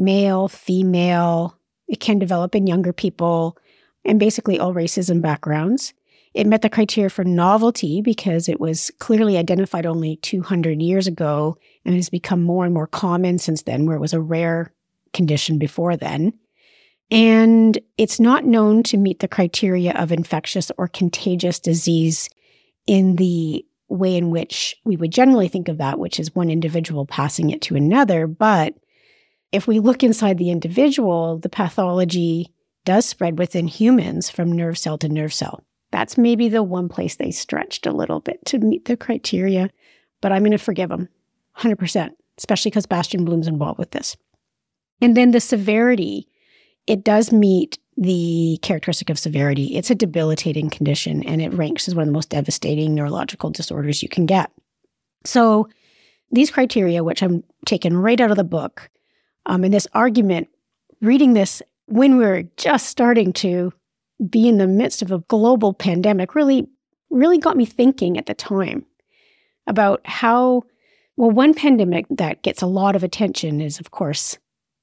male, 0.00 0.46
female. 0.46 1.58
It 1.88 1.98
can 1.98 2.20
develop 2.20 2.54
in 2.54 2.68
younger 2.68 2.92
people 2.92 3.58
and 4.04 4.20
basically 4.20 4.58
all 4.58 4.72
races 4.72 5.10
and 5.10 5.20
backgrounds. 5.20 5.92
It 6.34 6.46
met 6.46 6.62
the 6.62 6.70
criteria 6.70 7.10
for 7.10 7.24
novelty 7.24 8.00
because 8.00 8.48
it 8.48 8.60
was 8.60 8.92
clearly 8.98 9.36
identified 9.36 9.86
only 9.86 10.16
200 10.16 10.80
years 10.80 11.08
ago 11.08 11.56
and 11.84 11.96
has 11.96 12.08
become 12.08 12.42
more 12.42 12.64
and 12.64 12.72
more 12.72 12.86
common 12.86 13.38
since 13.38 13.62
then, 13.62 13.86
where 13.86 13.96
it 13.96 14.00
was 14.00 14.12
a 14.12 14.20
rare 14.20 14.72
condition 15.12 15.58
before 15.58 15.96
then. 15.96 16.32
And 17.10 17.78
it's 17.96 18.20
not 18.20 18.44
known 18.44 18.82
to 18.84 18.96
meet 18.96 19.20
the 19.20 19.28
criteria 19.28 19.92
of 19.92 20.12
infectious 20.12 20.70
or 20.76 20.88
contagious 20.88 21.58
disease 21.58 22.28
in 22.86 23.16
the 23.16 23.64
way 23.88 24.16
in 24.16 24.30
which 24.30 24.76
we 24.84 24.96
would 24.96 25.10
generally 25.10 25.48
think 25.48 25.68
of 25.68 25.78
that, 25.78 25.98
which 25.98 26.20
is 26.20 26.34
one 26.34 26.50
individual 26.50 27.06
passing 27.06 27.50
it 27.50 27.62
to 27.62 27.76
another. 27.76 28.26
But 28.26 28.74
if 29.52 29.66
we 29.66 29.78
look 29.78 30.02
inside 30.02 30.36
the 30.36 30.50
individual, 30.50 31.38
the 31.38 31.48
pathology 31.48 32.52
does 32.84 33.06
spread 33.06 33.38
within 33.38 33.66
humans 33.66 34.28
from 34.28 34.52
nerve 34.52 34.76
cell 34.76 34.98
to 34.98 35.08
nerve 35.08 35.32
cell. 35.32 35.62
That's 35.90 36.18
maybe 36.18 36.48
the 36.48 36.62
one 36.62 36.88
place 36.88 37.16
they 37.16 37.30
stretched 37.30 37.86
a 37.86 37.92
little 37.92 38.20
bit 38.20 38.44
to 38.46 38.58
meet 38.58 38.84
the 38.84 38.96
criteria, 38.96 39.70
but 40.20 40.32
I'm 40.32 40.42
going 40.42 40.52
to 40.52 40.58
forgive 40.58 40.90
them 40.90 41.08
100%, 41.58 42.10
especially 42.36 42.70
because 42.70 42.86
Bastiaan 42.86 43.24
Bloem's 43.24 43.48
involved 43.48 43.78
with 43.78 43.92
this. 43.92 44.16
And 45.00 45.16
then 45.16 45.30
the 45.30 45.40
severity, 45.40 46.28
it 46.88 47.04
does 47.04 47.30
meet 47.30 47.78
the 47.96 48.58
characteristic 48.62 49.10
of 49.10 49.18
severity. 49.18 49.76
It's 49.76 49.90
a 49.90 49.94
debilitating 49.94 50.70
condition 50.70 51.22
and 51.24 51.42
it 51.42 51.52
ranks 51.52 51.86
as 51.86 51.94
one 51.94 52.02
of 52.02 52.06
the 52.06 52.12
most 52.12 52.30
devastating 52.30 52.94
neurological 52.94 53.50
disorders 53.50 54.02
you 54.02 54.08
can 54.08 54.24
get. 54.24 54.50
So, 55.24 55.68
these 56.30 56.50
criteria, 56.50 57.02
which 57.02 57.22
I'm 57.22 57.42
taking 57.64 57.96
right 57.96 58.20
out 58.20 58.30
of 58.30 58.36
the 58.36 58.44
book, 58.44 58.90
um, 59.46 59.64
and 59.64 59.72
this 59.72 59.86
argument, 59.94 60.48
reading 61.00 61.32
this 61.32 61.62
when 61.86 62.18
we 62.18 62.24
are 62.24 62.42
just 62.56 62.86
starting 62.86 63.32
to 63.32 63.72
be 64.28 64.46
in 64.46 64.58
the 64.58 64.66
midst 64.66 65.00
of 65.00 65.10
a 65.10 65.20
global 65.20 65.72
pandemic, 65.72 66.34
really, 66.34 66.68
really 67.10 67.38
got 67.38 67.56
me 67.56 67.64
thinking 67.64 68.18
at 68.18 68.26
the 68.26 68.34
time 68.34 68.84
about 69.66 70.06
how, 70.06 70.64
well, 71.16 71.30
one 71.30 71.54
pandemic 71.54 72.04
that 72.10 72.42
gets 72.42 72.60
a 72.60 72.66
lot 72.66 72.94
of 72.94 73.02
attention 73.02 73.60
is, 73.60 73.80
of 73.80 73.90
course, 73.90 74.38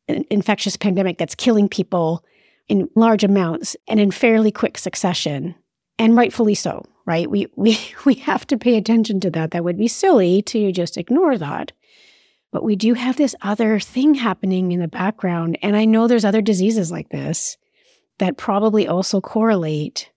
an 0.08 0.26
infectious 0.30 0.78
pandemic 0.78 1.18
that's 1.18 1.36
killing 1.36 1.68
people 1.68 2.24
in 2.68 2.90
large 2.96 3.24
amounts 3.24 3.76
and 3.88 4.00
in 4.00 4.12
fairly 4.12 4.52
quick 4.52 4.78
succession, 4.78 5.56
and 6.00 6.16
rightfully 6.16 6.56
so, 6.56 6.84
right? 7.06 7.30
We 7.30 7.48
we 7.56 7.78
we 8.06 8.16
have 8.16 8.48
to 8.48 8.58
pay 8.58 8.78
attention 8.78 9.20
to 9.22 9.32
that. 9.32 9.52
That 9.52 9.64
would 9.64 9.78
be 9.78 9.88
silly 9.88 10.42
to 10.44 10.72
just 10.72 10.98
ignore 10.98 11.38
that. 11.38 11.72
But 12.52 12.64
we 12.64 12.78
do 12.78 12.94
have 12.94 13.18
this 13.18 13.36
other 13.42 13.82
thing 13.82 14.14
happening 14.14 14.72
in 14.72 14.80
the 14.80 14.88
background. 14.88 15.58
And 15.62 15.76
I 15.76 15.84
know 15.84 16.08
there's 16.08 16.24
other 16.24 16.42
diseases 16.42 16.90
like 16.90 17.10
this 17.10 17.58
that 18.20 18.38
probably 18.38 18.88
also 18.88 19.20
correlate 19.20 20.10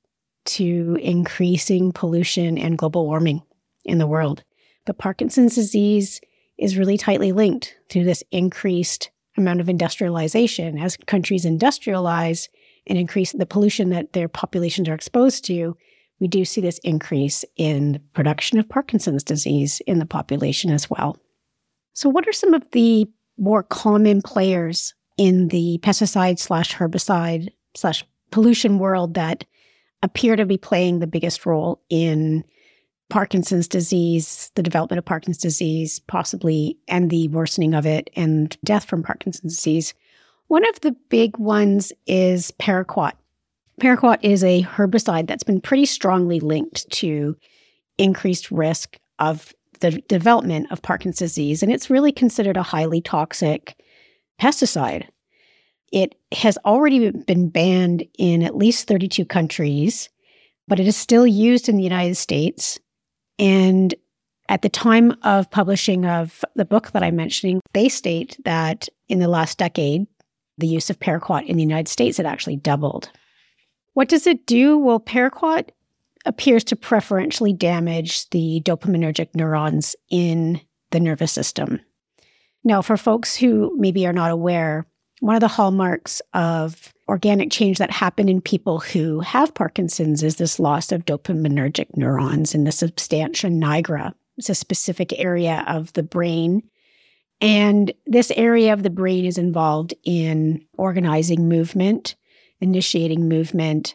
to 0.44 0.96
increasing 1.02 1.90
pollution 1.90 2.56
and 2.56 2.78
global 2.78 3.06
warming 3.06 3.42
in 3.84 3.98
the 3.98 4.06
world. 4.06 4.44
But 4.86 4.98
Parkinson's 4.98 5.56
disease 5.56 6.20
is 6.56 6.78
really 6.78 6.96
tightly 6.96 7.32
linked 7.32 7.76
to 7.88 8.04
this 8.04 8.22
increased 8.30 9.10
amount 9.38 9.60
of 9.60 9.68
industrialization. 9.68 10.78
As 10.78 10.96
countries 10.96 11.44
industrialize 11.44 12.48
and 12.86 12.98
increase 12.98 13.32
the 13.32 13.46
pollution 13.46 13.90
that 13.90 14.12
their 14.12 14.28
populations 14.28 14.88
are 14.88 14.94
exposed 14.94 15.44
to, 15.46 15.76
we 16.20 16.28
do 16.28 16.44
see 16.44 16.60
this 16.60 16.78
increase 16.84 17.44
in 17.56 18.00
production 18.12 18.58
of 18.58 18.68
Parkinson's 18.68 19.22
disease 19.22 19.80
in 19.86 19.98
the 19.98 20.06
population 20.06 20.70
as 20.70 20.90
well. 20.90 21.18
So, 21.92 22.08
what 22.08 22.28
are 22.28 22.32
some 22.32 22.54
of 22.54 22.62
the 22.72 23.06
more 23.38 23.62
common 23.62 24.20
players 24.22 24.94
in 25.16 25.48
the 25.48 25.78
pesticide 25.82 26.38
slash 26.38 26.74
herbicide 26.74 27.48
slash 27.76 28.04
pollution 28.30 28.78
world 28.78 29.14
that 29.14 29.44
appear 30.02 30.36
to 30.36 30.46
be 30.46 30.58
playing 30.58 30.98
the 30.98 31.06
biggest 31.06 31.46
role 31.46 31.82
in 31.88 32.44
Parkinson's 33.10 33.66
disease, 33.66 34.50
the 34.54 34.62
development 34.62 34.98
of 34.98 35.04
Parkinson's 35.04 35.42
disease, 35.42 35.98
possibly, 36.00 36.76
and 36.88 37.10
the 37.10 37.28
worsening 37.28 37.74
of 37.74 37.86
it 37.86 38.10
and 38.14 38.56
death 38.64 38.84
from 38.84 39.02
Parkinson's 39.02 39.54
disease. 39.54 39.94
One 40.48 40.68
of 40.68 40.80
the 40.80 40.92
big 41.08 41.38
ones 41.38 41.92
is 42.06 42.50
paraquat. 42.52 43.12
Paraquat 43.80 44.18
is 44.22 44.44
a 44.44 44.62
herbicide 44.62 45.26
that's 45.26 45.42
been 45.42 45.60
pretty 45.60 45.86
strongly 45.86 46.40
linked 46.40 46.90
to 46.90 47.36
increased 47.96 48.50
risk 48.50 48.98
of 49.18 49.54
the 49.80 50.02
development 50.08 50.70
of 50.70 50.82
Parkinson's 50.82 51.30
disease, 51.30 51.62
and 51.62 51.72
it's 51.72 51.90
really 51.90 52.12
considered 52.12 52.56
a 52.56 52.62
highly 52.62 53.00
toxic 53.00 53.80
pesticide. 54.40 55.04
It 55.92 56.14
has 56.32 56.58
already 56.64 57.10
been 57.10 57.48
banned 57.48 58.04
in 58.18 58.42
at 58.42 58.56
least 58.56 58.88
32 58.88 59.24
countries, 59.24 60.08
but 60.66 60.78
it 60.78 60.86
is 60.86 60.96
still 60.96 61.26
used 61.26 61.68
in 61.68 61.76
the 61.76 61.82
United 61.82 62.16
States. 62.16 62.78
And 63.38 63.94
at 64.48 64.62
the 64.62 64.68
time 64.68 65.14
of 65.22 65.50
publishing 65.50 66.06
of 66.06 66.44
the 66.54 66.64
book 66.64 66.92
that 66.92 67.02
I'm 67.02 67.16
mentioning, 67.16 67.60
they 67.74 67.88
state 67.88 68.38
that 68.44 68.88
in 69.08 69.18
the 69.18 69.28
last 69.28 69.58
decade, 69.58 70.06
the 70.56 70.66
use 70.66 70.90
of 70.90 70.98
paraquat 70.98 71.46
in 71.46 71.56
the 71.56 71.62
United 71.62 71.88
States 71.88 72.16
had 72.16 72.26
actually 72.26 72.56
doubled. 72.56 73.10
What 73.94 74.08
does 74.08 74.26
it 74.26 74.46
do? 74.46 74.78
Well, 74.78 75.00
paraquat 75.00 75.70
appears 76.24 76.64
to 76.64 76.76
preferentially 76.76 77.52
damage 77.52 78.28
the 78.30 78.60
dopaminergic 78.64 79.34
neurons 79.34 79.94
in 80.10 80.60
the 80.90 81.00
nervous 81.00 81.32
system. 81.32 81.80
Now, 82.64 82.82
for 82.82 82.96
folks 82.96 83.36
who 83.36 83.74
maybe 83.78 84.06
are 84.06 84.12
not 84.12 84.30
aware, 84.30 84.86
one 85.20 85.34
of 85.34 85.40
the 85.40 85.48
hallmarks 85.48 86.22
of 86.34 86.92
organic 87.08 87.50
change 87.50 87.78
that 87.78 87.90
happen 87.90 88.28
in 88.28 88.40
people 88.40 88.78
who 88.80 89.20
have 89.20 89.54
Parkinson's 89.54 90.22
is 90.22 90.36
this 90.36 90.58
loss 90.58 90.92
of 90.92 91.04
dopaminergic 91.04 91.96
neurons 91.96 92.54
in 92.54 92.64
the 92.64 92.72
substantia 92.72 93.48
nigra. 93.48 94.12
It's 94.36 94.50
a 94.50 94.54
specific 94.54 95.18
area 95.18 95.64
of 95.66 95.92
the 95.94 96.02
brain. 96.02 96.62
And 97.40 97.92
this 98.06 98.30
area 98.32 98.72
of 98.72 98.82
the 98.82 98.90
brain 98.90 99.24
is 99.24 99.38
involved 99.38 99.94
in 100.04 100.64
organizing 100.76 101.48
movement, 101.48 102.14
initiating 102.60 103.28
movement, 103.28 103.94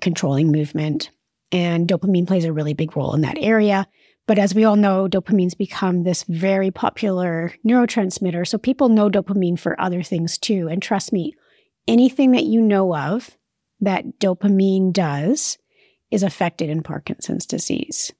controlling 0.00 0.50
movement. 0.50 1.10
And 1.52 1.86
dopamine 1.88 2.26
plays 2.26 2.44
a 2.44 2.52
really 2.52 2.74
big 2.74 2.96
role 2.96 3.14
in 3.14 3.20
that 3.22 3.38
area. 3.38 3.86
But 4.26 4.38
as 4.38 4.54
we 4.54 4.64
all 4.64 4.76
know, 4.76 5.08
dopamine's 5.08 5.54
become 5.54 6.02
this 6.02 6.24
very 6.24 6.70
popular 6.70 7.52
neurotransmitter. 7.64 8.46
So 8.46 8.58
people 8.58 8.88
know 8.88 9.08
dopamine 9.08 9.58
for 9.58 9.80
other 9.80 10.02
things 10.02 10.36
too. 10.36 10.68
And 10.68 10.82
trust 10.82 11.12
me, 11.12 11.34
anything 11.86 12.32
that 12.32 12.44
you 12.44 12.60
know 12.60 12.94
of 12.94 13.36
that 13.80 14.18
dopamine 14.18 14.92
does 14.92 15.58
is 16.10 16.22
affected 16.22 16.70
in 16.70 16.82
Parkinson's 16.82 17.46
disease. 17.46 18.12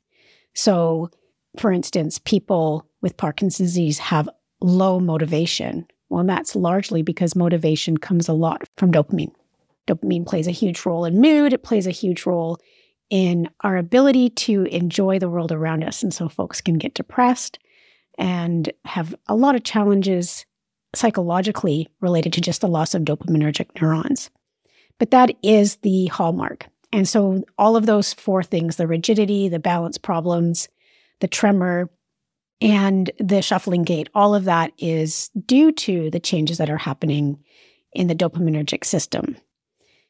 So, 0.55 1.11
for 1.59 1.73
instance, 1.73 2.19
people 2.19 2.87
with 3.03 3.17
Parkinson's 3.17 3.71
disease 3.71 3.99
have 3.99 4.29
low 4.61 5.01
motivation. 5.01 5.87
Well, 6.09 6.25
that's 6.25 6.55
largely 6.55 7.03
because 7.03 7.35
motivation 7.35 7.97
comes 7.97 8.29
a 8.29 8.33
lot 8.33 8.63
from 8.77 8.93
dopamine. 8.93 9.33
Dopamine 9.89 10.27
plays 10.27 10.47
a 10.47 10.53
huge 10.53 10.85
role 10.85 11.05
in 11.05 11.21
mood, 11.21 11.53
it 11.53 11.63
plays 11.63 11.87
a 11.87 11.93
huge 11.93 12.27
role 12.27 12.59
in 13.11 13.49
our 13.61 13.77
ability 13.77 14.31
to 14.31 14.65
enjoy 14.65 15.19
the 15.19 15.29
world 15.29 15.53
around 15.53 15.85
us. 15.85 16.03
And 16.03 16.13
so 16.13 16.29
folks 16.29 16.61
can 16.61 16.75
get 16.75 16.95
depressed 16.95 17.59
and 18.19 18.73
have 18.85 19.15
a 19.27 19.35
lot 19.35 19.55
of 19.55 19.65
challenges 19.65 20.47
psychologically 20.95 21.89
related 22.01 22.33
to 22.33 22.41
just 22.41 22.61
the 22.61 22.69
loss 22.69 22.95
of 22.95 23.03
dopaminergic 23.03 23.81
neurons. 23.81 24.31
But 24.99 25.11
that 25.11 25.31
is 25.43 25.77
the 25.77 26.07
hallmark. 26.07 26.67
And 26.93 27.07
so 27.07 27.45
all 27.59 27.77
of 27.77 27.87
those 27.87 28.15
four 28.15 28.43
things 28.43 28.77
the 28.77 28.87
rigidity, 28.87 29.49
the 29.49 29.59
balance 29.59 29.99
problems, 29.99 30.69
the 31.21 31.29
tremor, 31.29 31.91
and 32.61 33.11
the 33.19 33.43
shuffling 33.43 33.83
gait 33.83 34.09
all 34.15 34.35
of 34.35 34.45
that 34.45 34.73
is 34.79 35.31
due 35.45 35.73
to 35.73 36.11
the 36.11 36.21
changes 36.21 36.59
that 36.59 36.71
are 36.71 36.79
happening 36.79 37.39
in 37.93 38.07
the 38.07 38.15
dopaminergic 38.15 38.85
system. 38.85 39.37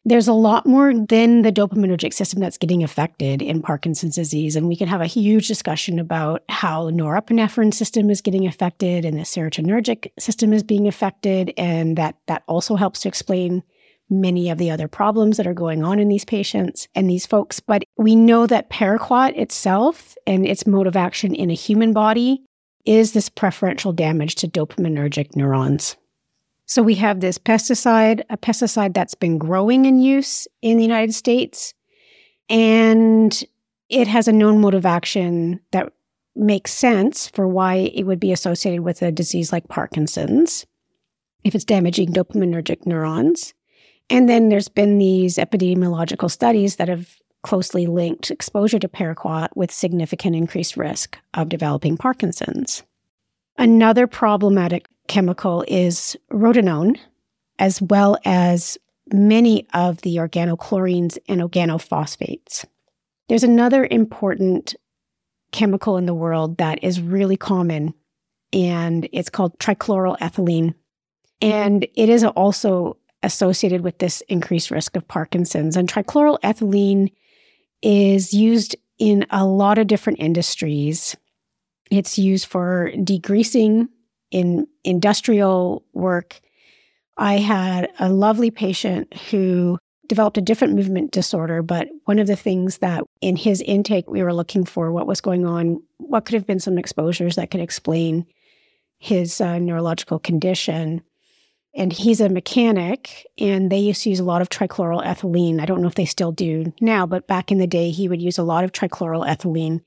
There's 0.08 0.28
a 0.28 0.32
lot 0.32 0.66
more 0.66 0.94
than 0.94 1.42
the 1.42 1.50
dopaminergic 1.50 2.14
system 2.14 2.38
that's 2.38 2.58
getting 2.58 2.84
affected 2.84 3.42
in 3.42 3.60
Parkinson's 3.60 4.14
disease. 4.14 4.54
And 4.54 4.68
we 4.68 4.76
can 4.76 4.86
have 4.86 5.00
a 5.00 5.06
huge 5.06 5.48
discussion 5.48 5.98
about 5.98 6.44
how 6.48 6.90
norepinephrine 6.90 7.74
system 7.74 8.08
is 8.08 8.20
getting 8.20 8.46
affected 8.46 9.04
and 9.04 9.18
the 9.18 9.22
serotonergic 9.22 10.12
system 10.16 10.52
is 10.52 10.62
being 10.62 10.86
affected. 10.86 11.52
And 11.58 11.98
that 11.98 12.14
that 12.28 12.44
also 12.46 12.76
helps 12.76 13.00
to 13.00 13.08
explain 13.08 13.64
many 14.08 14.48
of 14.48 14.58
the 14.58 14.70
other 14.70 14.86
problems 14.86 15.38
that 15.38 15.46
are 15.48 15.52
going 15.52 15.82
on 15.82 15.98
in 15.98 16.08
these 16.08 16.24
patients 16.24 16.86
and 16.94 17.10
these 17.10 17.26
folks. 17.26 17.58
But 17.58 17.82
we 17.96 18.14
know 18.14 18.46
that 18.46 18.70
paraquat 18.70 19.36
itself 19.36 20.14
and 20.24 20.46
its 20.46 20.68
mode 20.68 20.86
of 20.86 20.94
action 20.94 21.34
in 21.34 21.50
a 21.50 21.54
human 21.54 21.92
body 21.92 22.44
is 22.84 23.12
this 23.12 23.28
preferential 23.28 23.92
damage 23.92 24.36
to 24.36 24.46
dopaminergic 24.46 25.34
neurons. 25.34 25.96
So 26.66 26.82
we 26.82 26.96
have 26.96 27.20
this 27.20 27.38
pesticide, 27.38 28.22
a 28.28 28.36
pesticide 28.36 28.92
that's 28.92 29.14
been 29.14 29.38
growing 29.38 29.84
in 29.84 30.00
use 30.00 30.48
in 30.62 30.76
the 30.76 30.82
United 30.82 31.14
States, 31.14 31.74
and 32.48 33.42
it 33.88 34.08
has 34.08 34.26
a 34.26 34.32
known 34.32 34.60
mode 34.60 34.74
of 34.74 34.84
action 34.84 35.60
that 35.70 35.92
makes 36.34 36.72
sense 36.72 37.28
for 37.28 37.48
why 37.48 37.90
it 37.94 38.04
would 38.04 38.20
be 38.20 38.32
associated 38.32 38.82
with 38.82 39.00
a 39.00 39.12
disease 39.12 39.52
like 39.52 39.68
Parkinson's 39.68 40.66
if 41.44 41.54
it's 41.54 41.64
damaging 41.64 42.12
dopaminergic 42.12 42.84
neurons. 42.84 43.54
And 44.10 44.28
then 44.28 44.48
there's 44.48 44.68
been 44.68 44.98
these 44.98 45.36
epidemiological 45.36 46.30
studies 46.30 46.76
that 46.76 46.88
have 46.88 47.16
closely 47.42 47.86
linked 47.86 48.30
exposure 48.30 48.80
to 48.80 48.88
paraquat 48.88 49.48
with 49.54 49.70
significant 49.70 50.34
increased 50.34 50.76
risk 50.76 51.16
of 51.34 51.48
developing 51.48 51.96
Parkinson's. 51.96 52.82
Another 53.56 54.06
problematic 54.06 54.88
chemical 55.08 55.64
is 55.68 56.16
rotenone, 56.32 56.98
as 57.58 57.80
well 57.80 58.18
as 58.24 58.78
many 59.12 59.66
of 59.72 60.00
the 60.02 60.16
organochlorines 60.16 61.18
and 61.28 61.40
organophosphates. 61.40 62.64
There's 63.28 63.44
another 63.44 63.86
important 63.90 64.74
chemical 65.52 65.96
in 65.96 66.06
the 66.06 66.14
world 66.14 66.58
that 66.58 66.82
is 66.82 67.00
really 67.00 67.36
common, 67.36 67.94
and 68.52 69.08
it's 69.12 69.30
called 69.30 69.58
trichloroethylene. 69.58 70.74
And 71.40 71.86
it 71.94 72.08
is 72.08 72.24
also 72.24 72.96
associated 73.22 73.82
with 73.82 73.98
this 73.98 74.22
increased 74.28 74.70
risk 74.70 74.96
of 74.96 75.06
Parkinson's. 75.08 75.76
And 75.76 75.90
trichloroethylene 75.90 77.12
is 77.82 78.32
used 78.32 78.76
in 78.98 79.26
a 79.30 79.44
lot 79.44 79.78
of 79.78 79.86
different 79.86 80.20
industries. 80.20 81.16
It's 81.90 82.18
used 82.18 82.46
for 82.46 82.92
degreasing 82.96 83.88
in 84.30 84.66
industrial 84.84 85.84
work, 85.92 86.40
I 87.16 87.34
had 87.38 87.90
a 87.98 88.10
lovely 88.10 88.50
patient 88.50 89.14
who 89.30 89.78
developed 90.08 90.38
a 90.38 90.42
different 90.42 90.74
movement 90.74 91.10
disorder. 91.10 91.62
But 91.62 91.88
one 92.04 92.18
of 92.18 92.26
the 92.26 92.36
things 92.36 92.78
that 92.78 93.04
in 93.20 93.36
his 93.36 93.60
intake 93.62 94.08
we 94.08 94.22
were 94.22 94.34
looking 94.34 94.64
for, 94.64 94.92
what 94.92 95.06
was 95.06 95.20
going 95.20 95.46
on, 95.46 95.82
what 95.98 96.24
could 96.24 96.34
have 96.34 96.46
been 96.46 96.60
some 96.60 96.78
exposures 96.78 97.36
that 97.36 97.50
could 97.50 97.60
explain 97.60 98.26
his 98.98 99.40
uh, 99.40 99.58
neurological 99.58 100.18
condition. 100.18 101.02
And 101.74 101.92
he's 101.92 102.22
a 102.22 102.30
mechanic, 102.30 103.26
and 103.36 103.70
they 103.70 103.78
used 103.78 104.02
to 104.04 104.10
use 104.10 104.20
a 104.20 104.24
lot 104.24 104.40
of 104.40 104.48
trichloroethylene. 104.48 105.60
I 105.60 105.66
don't 105.66 105.82
know 105.82 105.88
if 105.88 105.94
they 105.94 106.06
still 106.06 106.32
do 106.32 106.72
now, 106.80 107.04
but 107.04 107.26
back 107.26 107.52
in 107.52 107.58
the 107.58 107.66
day, 107.66 107.90
he 107.90 108.08
would 108.08 108.22
use 108.22 108.38
a 108.38 108.42
lot 108.42 108.64
of 108.64 108.72
trichloroethylene 108.72 109.82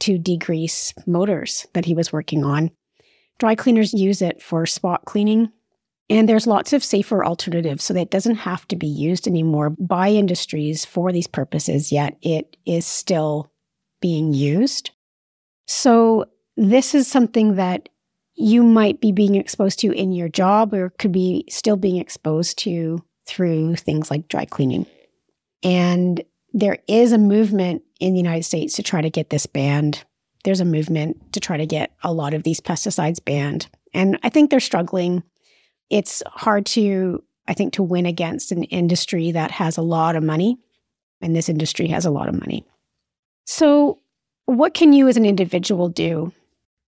to 0.00 0.18
degrease 0.18 0.94
motors 1.06 1.66
that 1.74 1.84
he 1.84 1.92
was 1.92 2.12
working 2.12 2.44
on. 2.44 2.70
Dry 3.38 3.54
cleaners 3.54 3.92
use 3.92 4.22
it 4.22 4.42
for 4.42 4.66
spot 4.66 5.04
cleaning. 5.04 5.50
And 6.10 6.28
there's 6.28 6.46
lots 6.46 6.72
of 6.72 6.84
safer 6.84 7.24
alternatives 7.24 7.82
so 7.84 7.94
that 7.94 8.02
it 8.02 8.10
doesn't 8.10 8.36
have 8.36 8.68
to 8.68 8.76
be 8.76 8.86
used 8.86 9.26
anymore 9.26 9.70
by 9.70 10.10
industries 10.10 10.84
for 10.84 11.12
these 11.12 11.26
purposes, 11.26 11.90
yet 11.90 12.16
it 12.20 12.56
is 12.66 12.84
still 12.84 13.50
being 14.02 14.34
used. 14.34 14.90
So, 15.66 16.26
this 16.56 16.94
is 16.94 17.08
something 17.08 17.56
that 17.56 17.88
you 18.34 18.62
might 18.62 19.00
be 19.00 19.12
being 19.12 19.34
exposed 19.34 19.78
to 19.80 19.92
in 19.92 20.12
your 20.12 20.28
job 20.28 20.74
or 20.74 20.90
could 20.98 21.10
be 21.10 21.46
still 21.48 21.76
being 21.76 21.96
exposed 21.96 22.58
to 22.58 23.02
through 23.26 23.76
things 23.76 24.10
like 24.10 24.28
dry 24.28 24.44
cleaning. 24.44 24.86
And 25.62 26.22
there 26.52 26.78
is 26.86 27.12
a 27.12 27.18
movement 27.18 27.82
in 27.98 28.12
the 28.12 28.20
United 28.20 28.44
States 28.44 28.76
to 28.76 28.82
try 28.82 29.00
to 29.00 29.10
get 29.10 29.30
this 29.30 29.46
banned 29.46 30.04
there's 30.44 30.60
a 30.60 30.64
movement 30.64 31.32
to 31.32 31.40
try 31.40 31.56
to 31.56 31.66
get 31.66 31.92
a 32.02 32.12
lot 32.12 32.34
of 32.34 32.42
these 32.42 32.60
pesticides 32.60 33.22
banned. 33.24 33.68
And 33.92 34.18
I 34.22 34.28
think 34.28 34.50
they're 34.50 34.60
struggling. 34.60 35.22
It's 35.90 36.22
hard 36.26 36.66
to, 36.66 37.22
I 37.48 37.54
think, 37.54 37.72
to 37.74 37.82
win 37.82 38.06
against 38.06 38.52
an 38.52 38.64
industry 38.64 39.32
that 39.32 39.50
has 39.50 39.76
a 39.76 39.82
lot 39.82 40.16
of 40.16 40.22
money. 40.22 40.58
And 41.20 41.34
this 41.34 41.48
industry 41.48 41.88
has 41.88 42.04
a 42.04 42.10
lot 42.10 42.28
of 42.28 42.38
money. 42.38 42.64
So, 43.46 44.00
what 44.46 44.74
can 44.74 44.92
you 44.92 45.08
as 45.08 45.16
an 45.16 45.24
individual 45.24 45.88
do? 45.88 46.32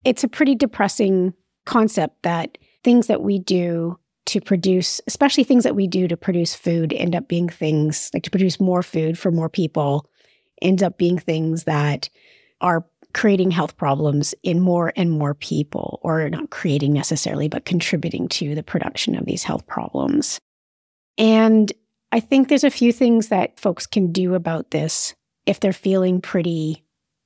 It's 0.04 0.24
a 0.24 0.28
pretty 0.28 0.54
depressing 0.54 1.34
concept 1.66 2.24
that 2.24 2.58
things 2.84 3.08
that 3.08 3.22
we 3.22 3.40
do 3.40 3.98
to 4.26 4.42
produce, 4.42 5.00
especially 5.08 5.46
things 5.46 5.64
that 5.64 5.76
we 5.76 5.88
do 5.88 6.08
to 6.10 6.18
produce 6.18 6.54
food, 6.54 6.92
end 6.94 7.16
up 7.16 7.30
being 7.30 7.48
things 7.48 8.12
like 8.14 8.24
to 8.24 8.30
produce 8.30 8.60
more 8.60 8.84
food 8.84 9.18
for 9.18 9.32
more 9.32 9.48
people, 9.48 10.10
ends 10.62 10.84
up 10.84 10.98
being 10.98 11.18
things 11.18 11.64
that 11.64 12.10
are 12.60 12.86
creating 13.13 13.52
health 13.52 13.78
problems 13.78 14.36
in 14.43 14.60
more 14.60 14.93
and 14.96 15.12
more 15.12 15.34
people, 15.34 16.00
or 16.04 16.30
not 16.30 16.50
creating 16.50 16.93
necessarily, 16.93 17.48
but 17.48 17.65
contributing 17.65 18.28
to 18.30 18.56
the 18.56 18.63
production 18.63 19.15
of 19.15 19.26
these 19.26 19.43
health 19.43 19.65
problems. 19.67 20.39
And 21.17 21.72
I 22.12 22.20
think 22.20 22.48
there's 22.48 22.63
a 22.63 22.70
few 22.70 22.93
things 22.93 23.30
that 23.30 23.60
folks 23.60 23.86
can 23.86 24.12
do 24.12 24.36
about 24.36 24.72
this 24.72 25.13
if 25.46 25.60
they're 25.60 25.74
feeling 25.74 26.22
pretty 26.22 26.84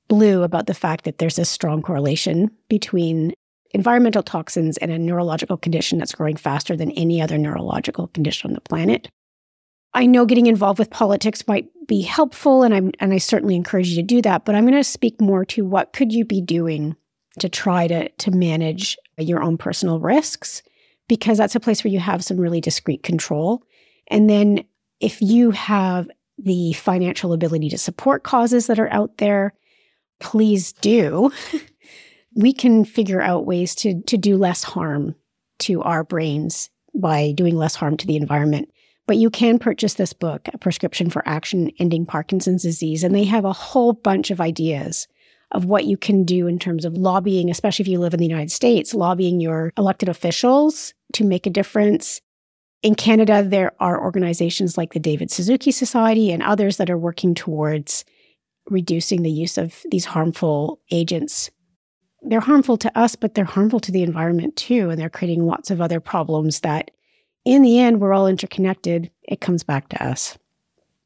blue 0.08 0.42
about 0.42 0.66
the 0.66 0.74
fact 0.74 1.04
that 1.04 1.18
there's 1.18 1.38
a 1.38 1.44
strong 1.44 1.82
correlation 1.82 2.50
between 2.68 3.32
environmental 3.70 4.22
toxins 4.22 4.76
and 4.78 4.90
a 4.90 4.98
neurological 4.98 5.56
condition 5.56 5.98
that's 5.98 6.14
growing 6.14 6.36
faster 6.36 6.76
than 6.76 6.90
any 6.92 7.20
other 7.20 7.38
neurological 7.38 8.08
condition 8.08 8.50
on 8.50 8.54
the 8.54 8.60
planet. 8.60 9.08
I 9.94 10.06
know 10.06 10.24
getting 10.24 10.46
involved 10.46 10.78
with 10.78 10.90
politics 10.90 11.46
might 11.46 11.68
be 11.86 12.00
helpful 12.00 12.62
and 12.62 12.74
I'm 12.74 12.92
and 12.98 13.12
I 13.12 13.18
certainly 13.18 13.56
encourage 13.56 13.88
you 13.88 13.96
to 13.96 14.02
do 14.02 14.22
that, 14.22 14.44
but 14.44 14.54
I'm 14.54 14.64
going 14.64 14.74
to 14.74 14.84
speak 14.84 15.20
more 15.20 15.44
to 15.46 15.64
what 15.64 15.92
could 15.92 16.12
you 16.12 16.24
be 16.24 16.40
doing 16.40 16.96
to 17.38 17.48
try 17.48 17.86
to 17.88 18.08
to 18.08 18.30
manage 18.30 18.96
your 19.18 19.42
own 19.42 19.58
personal 19.58 20.00
risks 20.00 20.62
because 21.08 21.38
that's 21.38 21.54
a 21.54 21.60
place 21.60 21.84
where 21.84 21.92
you 21.92 22.00
have 22.00 22.24
some 22.24 22.38
really 22.38 22.60
discrete 22.60 23.02
control. 23.02 23.62
And 24.08 24.30
then 24.30 24.64
if 25.00 25.20
you 25.20 25.50
have 25.50 26.08
the 26.38 26.72
financial 26.72 27.32
ability 27.32 27.68
to 27.70 27.78
support 27.78 28.22
causes 28.22 28.66
that 28.66 28.78
are 28.78 28.92
out 28.92 29.18
there, 29.18 29.52
please 30.20 30.72
do. 30.72 31.30
we 32.34 32.52
can 32.52 32.84
figure 32.84 33.20
out 33.20 33.46
ways 33.46 33.74
to 33.76 34.00
to 34.02 34.16
do 34.16 34.36
less 34.36 34.62
harm 34.62 35.14
to 35.58 35.82
our 35.82 36.02
brains 36.02 36.70
by 36.94 37.32
doing 37.32 37.56
less 37.56 37.74
harm 37.74 37.96
to 37.96 38.06
the 38.06 38.16
environment. 38.16 38.70
But 39.06 39.16
you 39.16 39.30
can 39.30 39.58
purchase 39.58 39.94
this 39.94 40.12
book, 40.12 40.48
A 40.52 40.58
Prescription 40.58 41.10
for 41.10 41.26
Action 41.26 41.70
Ending 41.78 42.06
Parkinson's 42.06 42.62
Disease, 42.62 43.02
and 43.02 43.14
they 43.14 43.24
have 43.24 43.44
a 43.44 43.52
whole 43.52 43.92
bunch 43.92 44.30
of 44.30 44.40
ideas 44.40 45.08
of 45.50 45.64
what 45.64 45.84
you 45.84 45.96
can 45.96 46.24
do 46.24 46.46
in 46.46 46.58
terms 46.58 46.84
of 46.84 46.94
lobbying, 46.94 47.50
especially 47.50 47.82
if 47.82 47.88
you 47.88 47.98
live 47.98 48.14
in 48.14 48.20
the 48.20 48.26
United 48.26 48.50
States, 48.50 48.94
lobbying 48.94 49.40
your 49.40 49.72
elected 49.76 50.08
officials 50.08 50.94
to 51.12 51.24
make 51.24 51.46
a 51.46 51.50
difference. 51.50 52.20
In 52.82 52.94
Canada, 52.94 53.42
there 53.42 53.72
are 53.78 54.02
organizations 54.02 54.78
like 54.78 54.92
the 54.92 55.00
David 55.00 55.30
Suzuki 55.30 55.70
Society 55.70 56.32
and 56.32 56.42
others 56.42 56.78
that 56.78 56.90
are 56.90 56.98
working 56.98 57.34
towards 57.34 58.04
reducing 58.70 59.22
the 59.22 59.30
use 59.30 59.58
of 59.58 59.82
these 59.90 60.04
harmful 60.04 60.80
agents. 60.90 61.50
They're 62.22 62.40
harmful 62.40 62.76
to 62.78 62.98
us, 62.98 63.16
but 63.16 63.34
they're 63.34 63.44
harmful 63.44 63.80
to 63.80 63.92
the 63.92 64.02
environment 64.02 64.56
too. 64.56 64.90
And 64.90 64.98
they're 64.98 65.10
creating 65.10 65.44
lots 65.44 65.70
of 65.70 65.80
other 65.80 66.00
problems 66.00 66.60
that, 66.60 66.92
in 67.44 67.62
the 67.62 67.78
end, 67.78 68.00
we're 68.00 68.12
all 68.12 68.26
interconnected. 68.26 69.10
It 69.22 69.40
comes 69.40 69.62
back 69.62 69.88
to 69.90 70.04
us. 70.04 70.38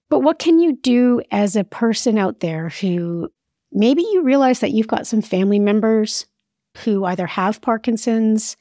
But 0.08 0.20
what 0.20 0.38
can 0.38 0.58
you 0.58 0.76
do 0.76 1.22
as 1.30 1.56
a 1.56 1.64
person 1.64 2.18
out 2.18 2.40
there 2.40 2.68
who 2.68 3.30
maybe 3.72 4.02
you 4.02 4.22
realize 4.22 4.60
that 4.60 4.70
you've 4.70 4.86
got 4.86 5.06
some 5.06 5.22
family 5.22 5.58
members 5.58 6.26
who 6.78 7.04
either 7.04 7.26
have 7.26 7.60
Parkinson's 7.60 8.56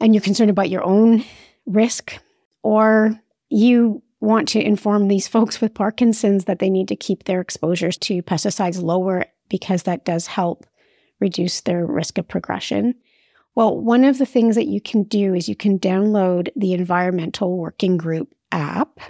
and 0.00 0.14
you're 0.14 0.22
concerned 0.22 0.50
about 0.50 0.70
your 0.70 0.84
own 0.84 1.24
risk, 1.66 2.18
or 2.62 3.18
you 3.48 4.02
want 4.20 4.48
to 4.48 4.60
inform 4.60 5.08
these 5.08 5.28
folks 5.28 5.60
with 5.60 5.74
Parkinson's 5.74 6.44
that 6.44 6.58
they 6.58 6.70
need 6.70 6.88
to 6.88 6.96
keep 6.96 7.24
their 7.24 7.40
exposures 7.40 7.96
to 7.96 8.22
pesticides 8.22 8.82
lower 8.82 9.26
because 9.48 9.84
that 9.84 10.04
does 10.04 10.26
help 10.26 10.66
reduce 11.20 11.62
their 11.62 11.84
risk 11.84 12.18
of 12.18 12.28
progression. 12.28 12.94
Well, 13.54 13.76
one 13.76 14.04
of 14.04 14.18
the 14.18 14.26
things 14.26 14.54
that 14.54 14.68
you 14.68 14.80
can 14.80 15.02
do 15.02 15.34
is 15.34 15.48
you 15.48 15.56
can 15.56 15.78
download 15.78 16.48
the 16.54 16.72
Environmental 16.72 17.58
Working 17.58 17.96
Group 17.96 18.32
app, 18.52 19.00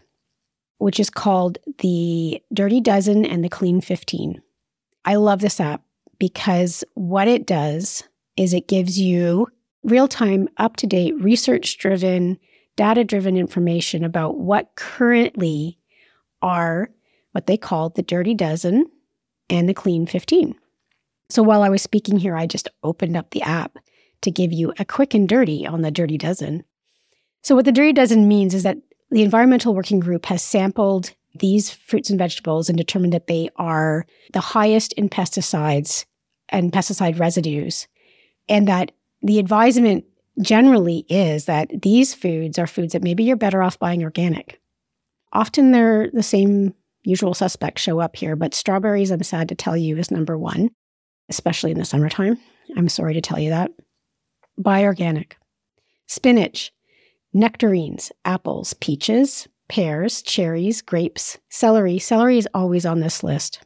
which 0.78 0.98
is 0.98 1.10
called 1.10 1.58
the 1.78 2.42
Dirty 2.52 2.80
Dozen 2.80 3.24
and 3.24 3.44
the 3.44 3.48
Clean 3.48 3.80
15. 3.80 4.40
I 5.04 5.14
love 5.16 5.40
this 5.40 5.60
app 5.60 5.82
because 6.18 6.82
what 6.94 7.28
it 7.28 7.46
does 7.46 8.04
is 8.36 8.54
it 8.54 8.68
gives 8.68 8.98
you 8.98 9.48
real 9.82 10.08
time, 10.08 10.48
up 10.56 10.76
to 10.76 10.86
date, 10.86 11.14
research 11.20 11.78
driven 11.78 12.38
data 12.76 13.02
driven 13.02 13.36
information 13.36 14.04
about 14.04 14.38
what 14.38 14.74
currently 14.76 15.78
are 16.40 16.90
what 17.32 17.46
they 17.46 17.56
call 17.56 17.90
the 17.90 18.02
dirty 18.02 18.34
dozen 18.34 18.86
and 19.50 19.68
the 19.68 19.74
clean 19.74 20.06
15. 20.06 20.54
So 21.28 21.42
while 21.42 21.62
I 21.62 21.68
was 21.68 21.82
speaking 21.82 22.18
here, 22.18 22.36
I 22.36 22.46
just 22.46 22.68
opened 22.82 23.16
up 23.16 23.30
the 23.30 23.42
app 23.42 23.78
to 24.22 24.30
give 24.30 24.52
you 24.52 24.72
a 24.78 24.84
quick 24.84 25.14
and 25.14 25.28
dirty 25.28 25.66
on 25.66 25.82
the 25.82 25.90
dirty 25.90 26.18
dozen. 26.18 26.64
So, 27.42 27.54
what 27.54 27.64
the 27.64 27.72
dirty 27.72 27.92
dozen 27.92 28.28
means 28.28 28.54
is 28.54 28.62
that 28.62 28.78
the 29.10 29.22
environmental 29.22 29.74
working 29.74 30.00
group 30.00 30.26
has 30.26 30.42
sampled 30.42 31.14
these 31.34 31.70
fruits 31.70 32.10
and 32.10 32.18
vegetables 32.18 32.68
and 32.68 32.76
determined 32.76 33.12
that 33.12 33.26
they 33.26 33.48
are 33.56 34.06
the 34.32 34.40
highest 34.40 34.92
in 34.94 35.08
pesticides 35.08 36.04
and 36.48 36.72
pesticide 36.72 37.18
residues, 37.18 37.86
and 38.48 38.66
that 38.68 38.92
the 39.22 39.38
advisement 39.38 40.04
generally 40.40 41.04
is 41.08 41.46
that 41.46 41.70
these 41.82 42.14
foods 42.14 42.58
are 42.58 42.66
foods 42.66 42.92
that 42.92 43.02
maybe 43.02 43.24
you're 43.24 43.36
better 43.36 43.62
off 43.62 43.78
buying 43.78 44.02
organic. 44.02 44.60
Often 45.32 45.72
they're 45.72 46.10
the 46.12 46.22
same 46.22 46.74
usual 47.02 47.34
suspects 47.34 47.82
show 47.82 48.00
up 48.00 48.16
here, 48.16 48.36
but 48.36 48.54
strawberries, 48.54 49.10
I'm 49.10 49.22
sad 49.22 49.48
to 49.48 49.54
tell 49.54 49.76
you, 49.76 49.96
is 49.98 50.10
number 50.10 50.38
one, 50.38 50.70
especially 51.28 51.70
in 51.70 51.78
the 51.78 51.84
summertime. 51.84 52.38
I'm 52.76 52.88
sorry 52.88 53.14
to 53.14 53.20
tell 53.20 53.38
you 53.38 53.50
that. 53.50 53.70
Buy 54.58 54.82
organic. 54.84 55.36
Spinach, 56.08 56.72
nectarines, 57.32 58.10
apples, 58.24 58.74
peaches, 58.74 59.46
pears, 59.68 60.20
cherries, 60.22 60.82
grapes, 60.82 61.38
celery. 61.48 61.98
Celery 61.98 62.38
is 62.38 62.48
always 62.54 62.84
on 62.84 63.00
this 63.00 63.22
list. 63.22 63.60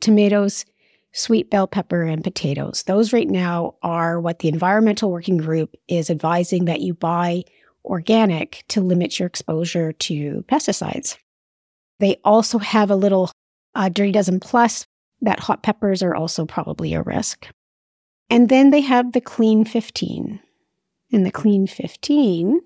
Tomatoes, 0.00 0.64
sweet 1.12 1.50
bell 1.50 1.66
pepper, 1.66 2.02
and 2.02 2.24
potatoes. 2.24 2.82
Those 2.84 3.12
right 3.12 3.28
now 3.28 3.76
are 3.82 4.20
what 4.20 4.40
the 4.40 4.48
Environmental 4.48 5.10
Working 5.10 5.36
Group 5.36 5.74
is 5.88 6.10
advising 6.10 6.64
that 6.64 6.80
you 6.80 6.92
buy 6.92 7.44
organic 7.84 8.64
to 8.68 8.80
limit 8.80 9.18
your 9.18 9.26
exposure 9.26 9.92
to 9.92 10.44
pesticides. 10.48 11.16
They 12.00 12.16
also 12.24 12.58
have 12.58 12.90
a 12.90 12.96
little 12.96 13.30
uh, 13.74 13.88
Dirty 13.90 14.12
Dozen 14.12 14.40
Plus 14.40 14.86
that 15.22 15.40
hot 15.40 15.62
peppers 15.62 16.02
are 16.02 16.14
also 16.14 16.44
probably 16.44 16.94
a 16.94 17.02
risk. 17.02 17.46
And 18.28 18.48
then 18.48 18.70
they 18.70 18.80
have 18.80 19.12
the 19.12 19.20
Clean 19.20 19.64
15. 19.64 20.40
And 21.12 21.26
the 21.26 21.30
Clean 21.30 21.66
15 21.66 22.60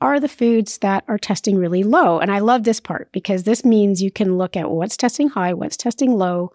are 0.00 0.18
the 0.18 0.28
foods 0.28 0.78
that 0.78 1.04
are 1.08 1.18
testing 1.18 1.56
really 1.56 1.82
low. 1.82 2.18
And 2.18 2.30
I 2.30 2.38
love 2.38 2.64
this 2.64 2.80
part 2.80 3.10
because 3.12 3.42
this 3.42 3.64
means 3.64 4.02
you 4.02 4.10
can 4.10 4.38
look 4.38 4.56
at 4.56 4.70
what's 4.70 4.96
testing 4.96 5.28
high, 5.28 5.52
what's 5.52 5.76
testing 5.76 6.16
low, 6.16 6.52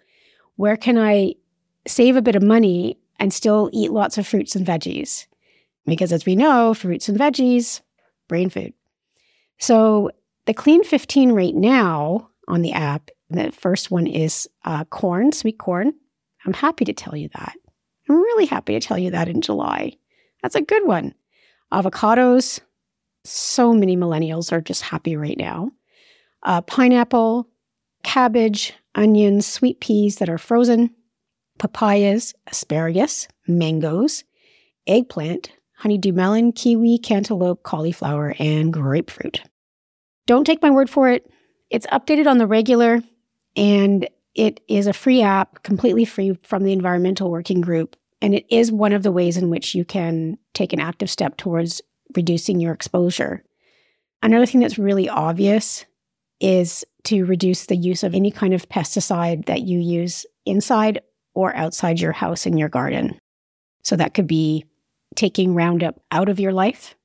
where 0.56 0.78
can 0.78 0.98
I 0.98 1.36
save 1.88 2.16
a 2.16 2.22
bit 2.22 2.36
of 2.36 2.42
money 2.42 2.98
and 3.20 3.34
still 3.34 3.70
eat 3.72 3.92
lots 3.92 4.18
of 4.18 4.26
fruits 4.26 4.56
and 4.56 4.66
veggies? 4.66 5.28
Because 5.86 6.12
as 6.12 6.26
we 6.26 6.36
know, 6.36 6.74
fruits 6.74 7.08
and 7.08 7.20
veggies, 7.20 7.82
brain 8.28 8.50
food. 8.50 8.74
So 9.60 10.10
the 10.46 10.54
Clean 10.54 10.84
15 10.84 11.32
right 11.32 11.56
now 11.56 12.30
on 12.48 12.62
the 12.62 12.72
app, 12.72 13.12
the 13.30 13.52
first 13.52 13.92
one 13.92 14.08
is 14.08 14.50
uh, 14.64 14.86
corn, 14.86 15.32
sweet 15.32 15.60
corn. 15.60 15.94
I'm 16.46 16.54
happy 16.54 16.86
to 16.86 16.94
tell 16.94 17.16
you 17.16 17.30
that. 17.36 17.56
I'm 18.08 18.16
really 18.16 18.46
happy 18.46 18.74
to 18.74 18.86
tell 18.86 18.98
you 18.98 19.12
that 19.12 19.28
in 19.28 19.42
July. 19.42 19.98
That's 20.42 20.56
a 20.56 20.62
good 20.62 20.86
one. 20.86 21.14
Avocados, 21.74 22.60
so 23.24 23.74
many 23.74 23.98
millennials 23.98 24.52
are 24.52 24.62
just 24.62 24.84
happy 24.84 25.16
right 25.16 25.38
now. 25.38 25.72
Uh, 26.44 26.62
pineapple, 26.62 27.50
cabbage, 28.04 28.74
onions, 28.94 29.48
sweet 29.48 29.80
peas 29.80 30.18
that 30.18 30.30
are 30.30 30.38
frozen, 30.38 30.92
papayas, 31.58 32.34
asparagus, 32.48 33.28
mangoes, 33.48 34.24
eggplant, 34.86 35.52
honeydew 35.78 36.14
melon, 36.14 36.52
kiwi, 36.52 37.00
cantaloupe, 37.00 37.64
cauliflower, 37.64 38.36
and 38.40 38.72
grapefruit. 38.72 39.42
Don't 40.28 40.46
take 40.46 40.62
my 40.62 40.70
word 40.70 40.90
for 40.90 41.10
it. 41.10 41.30
It's 41.70 41.88
updated 41.88 42.28
on 42.28 42.38
the 42.38 42.48
regular 42.48 43.02
and 43.56 44.08
it 44.36 44.60
is 44.68 44.86
a 44.86 44.94
free 44.94 45.22
app, 45.22 45.64
completely 45.64 46.06
free 46.06 46.38
from 46.44 46.64
the 46.64 46.74
Environmental 46.74 47.32
Working 47.32 47.62
Group. 47.62 47.96
And 48.22 48.36
it 48.36 48.46
is 48.50 48.72
one 48.72 48.94
of 48.94 49.04
the 49.04 49.12
ways 49.12 49.38
in 49.38 49.50
which 49.50 49.74
you 49.74 49.86
can 49.86 50.38
take 50.54 50.74
an 50.74 50.80
active 50.80 51.10
step 51.10 51.38
towards 51.38 51.82
reducing 52.16 52.60
your 52.60 52.74
exposure. 52.74 53.44
Another 54.22 54.46
thing 54.46 54.62
that's 54.62 54.78
really 54.78 55.10
obvious 55.10 55.86
is 56.40 56.84
to 57.06 57.24
reduce 57.24 57.66
the 57.66 57.76
use 57.76 58.04
of 58.04 58.14
any 58.14 58.32
kind 58.32 58.54
of 58.54 58.68
pesticide 58.68 59.46
that 59.46 59.62
you 59.62 59.80
use 59.80 60.26
inside 60.46 61.02
or 61.34 61.56
outside 61.56 62.00
your 62.00 62.12
house 62.12 62.46
in 62.46 62.58
your 62.58 62.70
garden. 62.70 63.18
So 63.84 63.96
that 63.96 64.14
could 64.14 64.28
be 64.28 64.66
taking 65.16 65.54
Roundup 65.54 66.02
out 66.12 66.30
of 66.30 66.40
your 66.40 66.52
life. 66.52 66.96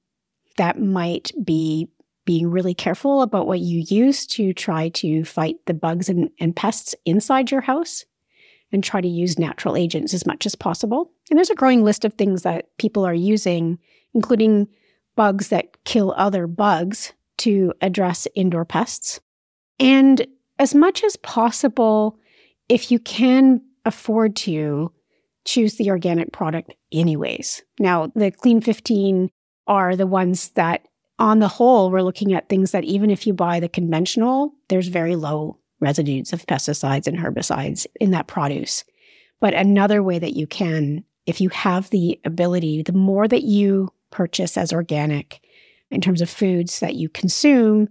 That 0.56 0.80
might 0.80 1.32
be 1.44 1.88
being 2.24 2.50
really 2.50 2.74
careful 2.74 3.22
about 3.22 3.46
what 3.46 3.60
you 3.60 3.84
use 3.88 4.26
to 4.26 4.52
try 4.52 4.88
to 4.90 5.24
fight 5.24 5.56
the 5.66 5.74
bugs 5.74 6.08
and, 6.08 6.30
and 6.38 6.54
pests 6.54 6.94
inside 7.04 7.50
your 7.50 7.60
house 7.62 8.04
and 8.72 8.84
try 8.84 9.00
to 9.00 9.08
use 9.08 9.38
natural 9.38 9.76
agents 9.76 10.14
as 10.14 10.26
much 10.26 10.46
as 10.46 10.54
possible. 10.54 11.10
And 11.30 11.36
there's 11.36 11.50
a 11.50 11.54
growing 11.54 11.82
list 11.82 12.04
of 12.04 12.14
things 12.14 12.42
that 12.42 12.76
people 12.78 13.04
are 13.04 13.14
using, 13.14 13.78
including 14.14 14.68
bugs 15.16 15.48
that 15.48 15.82
kill 15.84 16.14
other 16.16 16.46
bugs 16.46 17.12
to 17.38 17.72
address 17.80 18.28
indoor 18.34 18.64
pests. 18.64 19.20
And 19.78 20.26
as 20.58 20.74
much 20.74 21.02
as 21.02 21.16
possible, 21.16 22.18
if 22.68 22.90
you 22.90 22.98
can 22.98 23.62
afford 23.84 24.36
to 24.36 24.92
choose 25.44 25.76
the 25.76 25.90
organic 25.90 26.32
product 26.32 26.74
anyways. 26.92 27.62
Now, 27.78 28.12
the 28.14 28.30
Clean 28.30 28.60
15 28.60 29.30
are 29.66 29.96
the 29.96 30.06
ones 30.06 30.50
that, 30.50 30.86
on 31.20 31.38
the 31.38 31.48
whole, 31.48 31.90
we're 31.90 32.02
looking 32.02 32.32
at 32.32 32.48
things 32.48 32.72
that 32.72 32.84
even 32.84 33.10
if 33.10 33.26
you 33.26 33.34
buy 33.34 33.60
the 33.60 33.68
conventional, 33.68 34.52
there's 34.68 34.88
very 34.88 35.14
low 35.14 35.58
residues 35.78 36.32
of 36.32 36.46
pesticides 36.46 37.06
and 37.06 37.18
herbicides 37.18 37.86
in 38.00 38.10
that 38.10 38.26
produce. 38.26 38.84
But 39.40 39.54
another 39.54 40.02
way 40.02 40.18
that 40.18 40.34
you 40.34 40.46
can, 40.46 41.04
if 41.26 41.40
you 41.40 41.50
have 41.50 41.90
the 41.90 42.18
ability, 42.24 42.82
the 42.82 42.92
more 42.92 43.28
that 43.28 43.44
you 43.44 43.90
purchase 44.10 44.56
as 44.56 44.72
organic 44.72 45.40
in 45.90 46.00
terms 46.00 46.20
of 46.20 46.30
foods 46.30 46.80
that 46.80 46.94
you 46.94 47.08
consume, 47.08 47.88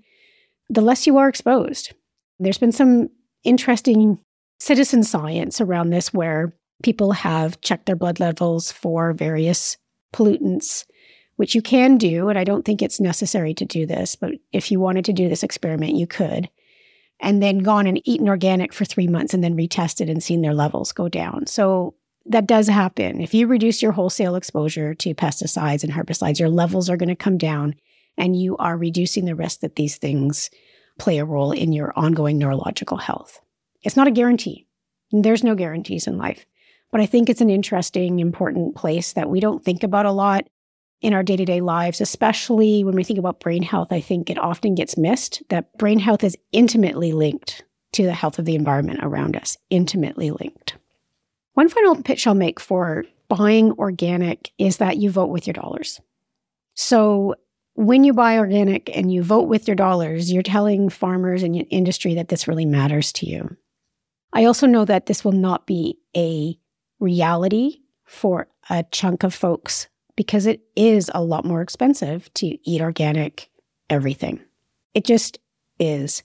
the 0.69 0.81
less 0.81 1.07
you 1.07 1.17
are 1.17 1.29
exposed. 1.29 1.93
There's 2.39 2.57
been 2.57 2.71
some 2.71 3.09
interesting 3.43 4.19
citizen 4.59 5.03
science 5.03 5.61
around 5.61 5.89
this 5.89 6.13
where 6.13 6.53
people 6.83 7.11
have 7.11 7.61
checked 7.61 7.85
their 7.85 7.95
blood 7.95 8.19
levels 8.19 8.71
for 8.71 9.13
various 9.13 9.77
pollutants, 10.13 10.85
which 11.39 11.55
you 11.55 11.61
can 11.61 11.97
do. 11.97 12.27
And 12.27 12.37
I 12.37 12.43
don't 12.43 12.65
think 12.65 12.81
it's 12.81 12.99
necessary 12.99 13.53
to 13.53 13.63
do 13.63 13.85
this, 13.85 14.13
but 14.13 14.33
if 14.51 14.69
you 14.71 14.81
wanted 14.81 15.05
to 15.05 15.13
do 15.13 15.29
this 15.29 15.41
experiment, 15.41 15.95
you 15.95 16.05
could. 16.05 16.49
And 17.21 17.41
then 17.41 17.59
gone 17.59 17.87
and 17.87 18.01
eaten 18.03 18.27
organic 18.27 18.73
for 18.73 18.83
three 18.83 19.07
months 19.07 19.33
and 19.33 19.41
then 19.41 19.55
retested 19.55 20.11
and 20.11 20.21
seen 20.21 20.41
their 20.41 20.53
levels 20.53 20.91
go 20.91 21.07
down. 21.07 21.47
So 21.47 21.95
that 22.25 22.45
does 22.45 22.67
happen. 22.67 23.21
If 23.21 23.33
you 23.33 23.47
reduce 23.47 23.81
your 23.81 23.93
wholesale 23.93 24.35
exposure 24.35 24.93
to 24.95 25.15
pesticides 25.15 25.81
and 25.81 25.93
herbicides, 25.93 26.41
your 26.41 26.49
levels 26.49 26.89
are 26.89 26.97
going 26.97 27.07
to 27.07 27.15
come 27.15 27.37
down 27.37 27.75
and 28.17 28.35
you 28.35 28.57
are 28.57 28.75
reducing 28.75 29.23
the 29.23 29.33
risk 29.33 29.61
that 29.61 29.77
these 29.77 29.95
things 29.95 30.49
play 30.97 31.19
a 31.19 31.25
role 31.25 31.53
in 31.53 31.71
your 31.71 31.93
ongoing 31.95 32.37
neurological 32.37 32.97
health. 32.97 33.39
It's 33.81 33.95
not 33.95 34.07
a 34.07 34.11
guarantee. 34.11 34.67
There's 35.13 35.45
no 35.45 35.55
guarantees 35.55 36.05
in 36.05 36.17
life. 36.17 36.45
But 36.91 36.99
I 36.99 37.05
think 37.05 37.29
it's 37.29 37.39
an 37.39 37.49
interesting, 37.49 38.19
important 38.19 38.75
place 38.75 39.13
that 39.13 39.29
we 39.29 39.39
don't 39.39 39.63
think 39.63 39.83
about 39.83 40.05
a 40.05 40.11
lot 40.11 40.49
in 41.01 41.13
our 41.13 41.23
day 41.23 41.35
to 41.35 41.45
day 41.45 41.61
lives, 41.61 42.01
especially 42.01 42.83
when 42.83 42.95
we 42.95 43.03
think 43.03 43.19
about 43.19 43.39
brain 43.39 43.63
health. 43.63 43.91
I 43.91 44.01
think 44.01 44.29
it 44.29 44.37
often 44.37 44.75
gets 44.75 44.97
missed 44.97 45.41
that 45.49 45.77
brain 45.77 45.99
health 45.99 46.23
is 46.23 46.37
intimately 46.51 47.13
linked 47.13 47.63
to 47.93 48.03
the 48.03 48.13
health 48.13 48.39
of 48.39 48.45
the 48.45 48.55
environment 48.55 48.99
around 49.01 49.35
us, 49.35 49.57
intimately 49.69 50.31
linked. 50.31 50.75
One 51.53 51.69
final 51.69 52.01
pitch 52.01 52.27
I'll 52.27 52.35
make 52.35 52.59
for 52.59 53.05
buying 53.27 53.71
organic 53.73 54.51
is 54.57 54.77
that 54.77 54.97
you 54.97 55.09
vote 55.09 55.29
with 55.29 55.47
your 55.47 55.53
dollars. 55.53 55.99
So 56.75 57.35
when 57.73 58.03
you 58.03 58.13
buy 58.13 58.37
organic 58.37 58.95
and 58.95 59.11
you 59.11 59.23
vote 59.23 59.47
with 59.47 59.67
your 59.67 59.75
dollars, 59.75 60.31
you're 60.31 60.43
telling 60.43 60.89
farmers 60.89 61.43
and 61.43 61.65
industry 61.69 62.15
that 62.15 62.27
this 62.27 62.47
really 62.47 62.65
matters 62.65 63.11
to 63.13 63.25
you. 63.25 63.55
I 64.33 64.45
also 64.45 64.67
know 64.67 64.85
that 64.85 65.05
this 65.05 65.23
will 65.23 65.31
not 65.31 65.65
be 65.65 65.97
a 66.15 66.59
reality 66.99 67.77
for 68.05 68.47
a 68.69 68.83
chunk 68.91 69.23
of 69.23 69.33
folks 69.33 69.87
because 70.19 70.45
it 70.45 70.59
is 70.75 71.09
a 71.13 71.23
lot 71.23 71.45
more 71.45 71.61
expensive 71.61 72.29
to 72.33 72.57
eat 72.69 72.81
organic 72.81 73.49
everything. 73.89 74.37
It 74.93 75.05
just 75.05 75.39
is. 75.79 76.23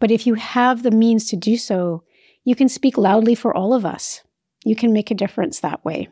But 0.00 0.10
if 0.10 0.26
you 0.26 0.32
have 0.32 0.82
the 0.82 0.90
means 0.90 1.26
to 1.26 1.36
do 1.36 1.58
so, 1.58 2.04
you 2.44 2.54
can 2.54 2.70
speak 2.70 2.96
loudly 2.96 3.34
for 3.34 3.54
all 3.54 3.74
of 3.74 3.84
us. 3.84 4.22
You 4.64 4.74
can 4.74 4.94
make 4.94 5.10
a 5.10 5.14
difference 5.14 5.60
that 5.60 5.84
way. 5.84 6.08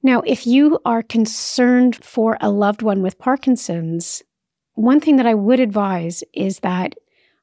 Now, 0.00 0.20
if 0.20 0.46
you 0.46 0.78
are 0.84 1.02
concerned 1.02 1.96
for 2.04 2.38
a 2.40 2.52
loved 2.52 2.82
one 2.82 3.02
with 3.02 3.18
Parkinson's, 3.18 4.22
one 4.74 5.00
thing 5.00 5.16
that 5.16 5.26
I 5.26 5.34
would 5.34 5.58
advise 5.58 6.22
is 6.32 6.60
that 6.60 6.94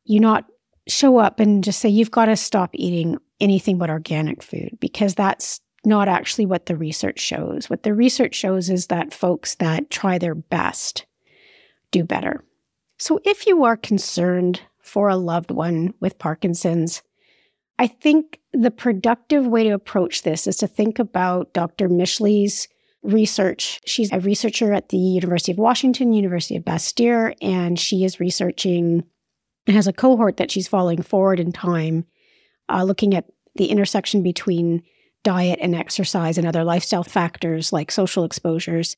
you 0.05 0.21
not 0.21 0.45
show 0.87 1.17
up 1.17 1.41
and 1.41 1.65
just 1.65 1.81
say, 1.81 1.89
you've 1.89 2.11
got 2.11 2.27
to 2.27 2.37
stop 2.37 2.69
eating 2.75 3.17
anything 3.41 3.77
but 3.77 3.89
organic 3.89 4.41
food, 4.41 4.77
because 4.79 5.15
that's 5.15 5.59
not 5.85 6.07
actually 6.07 6.45
what 6.45 6.67
the 6.67 6.75
research 6.75 7.19
shows. 7.19 7.69
What 7.69 7.83
the 7.83 7.93
research 7.93 8.35
shows 8.35 8.69
is 8.69 8.87
that 8.87 9.13
folks 9.13 9.55
that 9.55 9.89
try 9.89 10.17
their 10.17 10.35
best 10.35 11.05
do 11.91 12.03
better. 12.03 12.43
So 12.97 13.19
if 13.25 13.47
you 13.47 13.63
are 13.63 13.77
concerned 13.77 14.61
for 14.79 15.09
a 15.09 15.15
loved 15.15 15.51
one 15.51 15.93
with 15.99 16.19
Parkinson's, 16.19 17.01
I 17.79 17.87
think 17.87 18.39
the 18.53 18.69
productive 18.69 19.47
way 19.47 19.63
to 19.63 19.71
approach 19.71 20.21
this 20.21 20.45
is 20.45 20.57
to 20.57 20.67
think 20.67 20.99
about 20.99 21.53
Dr. 21.53 21.89
Mischley's 21.89 22.67
research. 23.01 23.81
She's 23.85 24.11
a 24.11 24.19
researcher 24.19 24.73
at 24.73 24.89
the 24.89 24.97
University 24.97 25.51
of 25.51 25.57
Washington, 25.57 26.13
University 26.13 26.55
of 26.55 26.63
Bastyr, 26.63 27.33
and 27.41 27.79
she 27.79 28.03
is 28.03 28.19
researching 28.19 29.03
and 29.65 29.75
has 29.75 29.87
a 29.87 29.93
cohort 29.93 30.37
that 30.37 30.51
she's 30.51 30.67
following 30.67 31.01
forward 31.01 31.39
in 31.39 31.51
time, 31.51 32.05
uh, 32.69 32.83
looking 32.83 33.15
at 33.15 33.25
the 33.55 33.67
intersection 33.67 34.21
between 34.21 34.83
diet 35.23 35.59
and 35.61 35.75
exercise 35.75 36.37
and 36.37 36.47
other 36.47 36.63
lifestyle 36.63 37.03
factors 37.03 37.71
like 37.71 37.91
social 37.91 38.23
exposures 38.23 38.95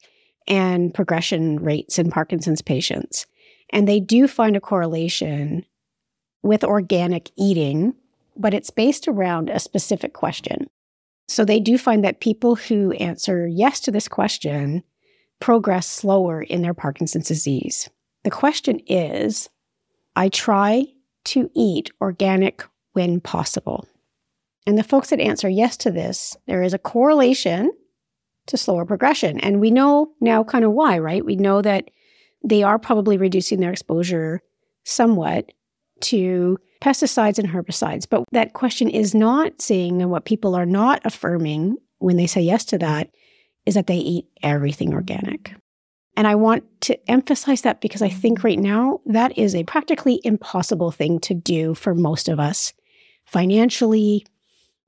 and 0.48 0.94
progression 0.94 1.60
rates 1.60 2.00
in 2.00 2.10
Parkinson's 2.10 2.62
patients. 2.62 3.26
And 3.72 3.88
they 3.88 4.00
do 4.00 4.28
find 4.28 4.56
a 4.56 4.62
correlation 4.62 5.66
with 6.42 6.64
organic 6.64 7.32
eating 7.38 7.94
but 8.36 8.54
it's 8.54 8.70
based 8.70 9.08
around 9.08 9.50
a 9.50 9.60
specific 9.60 10.14
question. 10.14 10.70
So 11.28 11.46
they 11.46 11.60
do 11.60 11.78
find 11.78 12.04
that 12.04 12.20
people 12.20 12.56
who 12.56 12.92
answer 12.94 13.48
yes 13.48 13.80
to 13.82 13.92
this 13.92 14.08
question 14.08 14.84
progress 15.40 15.88
slower 15.88 16.42
in 16.42 16.62
their 16.62 16.74
Parkinson's 16.74 17.28
disease. 17.28 17.90
The 18.24 18.32
question 18.32 18.80
is 18.88 19.50
I 20.16 20.30
try 20.30 20.86
to 21.26 21.50
eat 21.56 21.92
organic 22.02 22.64
when 22.94 23.20
possible. 23.20 23.88
And 24.66 24.78
the 24.78 24.84
folks 24.84 25.10
that 25.10 25.20
answer 25.20 25.50
yes 25.50 25.78
to 25.78 25.92
this, 25.92 26.38
there 26.48 26.64
is 26.64 26.74
a 26.74 26.80
correlation 26.80 27.72
to 28.48 28.58
slower 28.58 28.86
progression. 28.86 29.40
And 29.40 29.60
we 29.60 29.72
know 29.72 30.12
now 30.22 30.44
kind 30.44 30.66
of 30.66 30.72
why, 30.72 31.00
right? 31.00 31.24
We 31.24 31.36
know 31.36 31.62
that 31.62 31.90
they 32.44 32.64
are 32.64 32.80
probably 32.80 33.18
reducing 33.18 33.60
their 33.60 33.72
exposure 33.72 34.42
somewhat 34.84 35.52
to 36.02 36.58
pesticides 36.82 37.40
and 37.40 37.48
herbicides. 37.48 38.08
But 38.10 38.26
that 38.32 38.54
question 38.54 38.90
is 38.90 39.16
not 39.16 39.62
saying, 39.62 40.02
and 40.02 40.12
what 40.12 40.26
people 40.26 40.56
are 40.56 40.66
not 40.66 41.02
affirming 41.06 41.78
when 42.00 42.18
they 42.18 42.28
say 42.28 42.42
yes 42.42 42.66
to 42.66 42.78
that, 42.80 43.10
is 43.66 43.76
that 43.76 43.88
they 43.88 43.98
eat 43.98 44.26
everything 44.42 44.94
organic. 44.94 45.54
And 46.18 46.28
I 46.28 46.36
want 46.36 46.64
to 46.82 47.10
emphasize 47.10 47.62
that 47.62 47.80
because 47.80 48.02
I 48.02 48.10
think 48.10 48.44
right 48.44 48.60
now 48.60 49.00
that 49.06 49.38
is 49.38 49.56
a 49.56 49.64
practically 49.64 50.20
impossible 50.24 50.92
thing 50.92 51.20
to 51.22 51.34
do 51.34 51.74
for 51.74 51.96
most 51.96 52.28
of 52.28 52.40
us 52.40 52.74
financially 53.26 54.26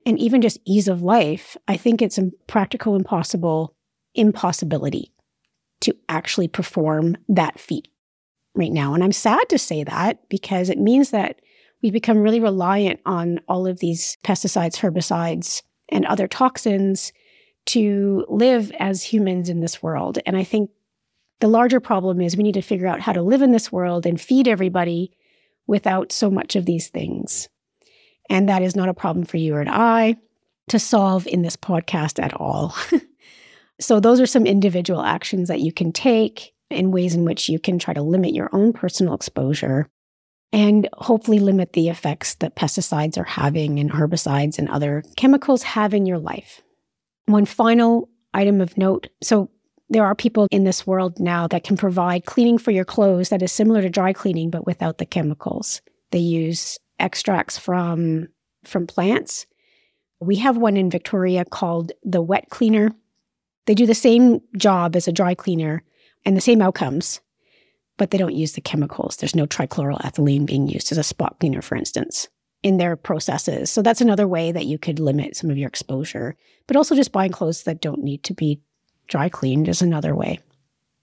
and 0.06 0.18
even 0.18 0.40
just 0.40 0.60
ease 0.64 0.88
of 0.88 1.02
life. 1.02 1.56
I 1.66 1.76
think 1.76 2.00
it's 2.00 2.16
a 2.16 2.30
practical 2.46 2.94
impossible 2.94 3.74
impossibility 4.14 5.12
to 5.80 5.94
actually 6.08 6.48
perform 6.48 7.18
that 7.28 7.58
feat 7.60 7.88
right 8.54 8.72
now. 8.72 8.94
And 8.94 9.04
I'm 9.04 9.12
sad 9.12 9.46
to 9.50 9.58
say 9.58 9.84
that 9.84 10.26
because 10.30 10.70
it 10.70 10.78
means 10.78 11.10
that 11.10 11.40
we 11.82 11.90
become 11.90 12.18
really 12.18 12.40
reliant 12.40 13.00
on 13.04 13.40
all 13.48 13.66
of 13.66 13.80
these 13.80 14.16
pesticides, 14.24 14.78
herbicides, 14.78 15.62
and 15.90 16.06
other 16.06 16.26
toxins 16.26 17.12
to 17.66 18.24
live 18.28 18.72
as 18.78 19.02
humans 19.02 19.48
in 19.48 19.60
this 19.60 19.82
world. 19.82 20.18
And 20.24 20.36
I 20.36 20.44
think 20.44 20.70
the 21.40 21.48
larger 21.48 21.80
problem 21.80 22.20
is 22.20 22.36
we 22.36 22.42
need 22.42 22.54
to 22.54 22.62
figure 22.62 22.86
out 22.86 23.00
how 23.00 23.12
to 23.12 23.22
live 23.22 23.42
in 23.42 23.52
this 23.52 23.70
world 23.70 24.06
and 24.06 24.20
feed 24.20 24.48
everybody 24.48 25.12
without 25.66 26.12
so 26.12 26.30
much 26.30 26.56
of 26.56 26.64
these 26.64 26.88
things. 26.88 27.48
And 28.28 28.48
that 28.48 28.62
is 28.62 28.76
not 28.76 28.88
a 28.88 28.94
problem 28.94 29.24
for 29.24 29.36
you 29.36 29.56
and 29.56 29.68
I 29.68 30.16
to 30.68 30.78
solve 30.78 31.26
in 31.26 31.42
this 31.42 31.56
podcast 31.56 32.22
at 32.22 32.34
all. 32.34 32.74
so, 33.80 34.00
those 34.00 34.20
are 34.20 34.26
some 34.26 34.46
individual 34.46 35.02
actions 35.02 35.48
that 35.48 35.60
you 35.60 35.72
can 35.72 35.92
take 35.92 36.52
and 36.70 36.92
ways 36.92 37.14
in 37.14 37.24
which 37.24 37.48
you 37.48 37.58
can 37.58 37.78
try 37.78 37.94
to 37.94 38.02
limit 38.02 38.34
your 38.34 38.50
own 38.52 38.72
personal 38.72 39.14
exposure 39.14 39.88
and 40.52 40.88
hopefully 40.94 41.38
limit 41.38 41.72
the 41.72 41.88
effects 41.88 42.34
that 42.36 42.56
pesticides 42.56 43.18
are 43.18 43.24
having 43.24 43.78
and 43.78 43.90
herbicides 43.90 44.58
and 44.58 44.68
other 44.68 45.02
chemicals 45.16 45.62
have 45.62 45.94
in 45.94 46.06
your 46.06 46.18
life. 46.18 46.62
One 47.26 47.44
final 47.44 48.08
item 48.34 48.60
of 48.60 48.76
note 48.76 49.08
so, 49.22 49.50
there 49.88 50.04
are 50.04 50.16
people 50.16 50.48
in 50.50 50.64
this 50.64 50.84
world 50.84 51.20
now 51.20 51.46
that 51.46 51.62
can 51.62 51.76
provide 51.76 52.26
cleaning 52.26 52.58
for 52.58 52.72
your 52.72 52.84
clothes 52.84 53.28
that 53.28 53.42
is 53.42 53.52
similar 53.52 53.82
to 53.82 53.88
dry 53.88 54.12
cleaning 54.12 54.50
but 54.50 54.66
without 54.66 54.98
the 54.98 55.06
chemicals. 55.06 55.80
They 56.10 56.18
use 56.18 56.78
extracts 56.98 57.58
from 57.58 58.28
from 58.64 58.86
plants. 58.86 59.46
We 60.20 60.36
have 60.36 60.56
one 60.56 60.76
in 60.76 60.90
Victoria 60.90 61.44
called 61.44 61.92
the 62.02 62.22
wet 62.22 62.48
cleaner. 62.50 62.90
They 63.66 63.74
do 63.74 63.86
the 63.86 63.94
same 63.94 64.40
job 64.56 64.96
as 64.96 65.06
a 65.06 65.12
dry 65.12 65.34
cleaner 65.34 65.82
and 66.24 66.36
the 66.36 66.40
same 66.40 66.62
outcomes, 66.62 67.20
but 67.96 68.10
they 68.10 68.18
don't 68.18 68.34
use 68.34 68.52
the 68.52 68.60
chemicals. 68.60 69.16
There's 69.16 69.36
no 69.36 69.46
trichloroethylene 69.46 70.46
being 70.46 70.68
used 70.68 70.90
as 70.90 70.98
a 70.98 71.02
spot 71.02 71.38
cleaner, 71.38 71.62
for 71.62 71.76
instance, 71.76 72.28
in 72.62 72.78
their 72.78 72.96
processes. 72.96 73.70
So 73.70 73.82
that's 73.82 74.00
another 74.00 74.26
way 74.26 74.52
that 74.52 74.66
you 74.66 74.78
could 74.78 74.98
limit 74.98 75.36
some 75.36 75.50
of 75.50 75.58
your 75.58 75.68
exposure. 75.68 76.36
But 76.66 76.76
also 76.76 76.94
just 76.94 77.12
buying 77.12 77.32
clothes 77.32 77.64
that 77.64 77.80
don't 77.80 78.02
need 78.02 78.22
to 78.24 78.34
be 78.34 78.60
dry 79.08 79.28
cleaned 79.28 79.68
is 79.68 79.82
another 79.82 80.14
way. 80.14 80.40